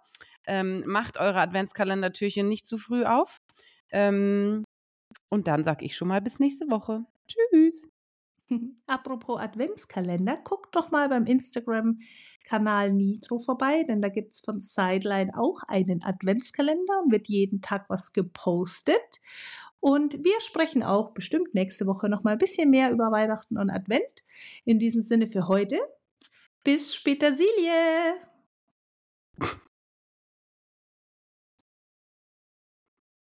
[0.47, 3.39] Ähm, macht eure Adventskalendertürchen nicht zu früh auf.
[3.91, 4.65] Ähm,
[5.29, 7.05] und dann sage ich schon mal bis nächste Woche.
[7.29, 7.89] Tschüss.
[8.87, 15.33] Apropos Adventskalender, guckt doch mal beim Instagram-Kanal Nitro vorbei, denn da gibt es von Sideline
[15.37, 19.21] auch einen Adventskalender und wird jeden Tag was gepostet.
[19.81, 23.71] Und wir sprechen auch bestimmt nächste Woche noch mal ein bisschen mehr über Weihnachten und
[23.71, 24.25] Advent.
[24.65, 25.79] In diesem Sinne für heute.
[26.65, 28.36] Bis später, Silje!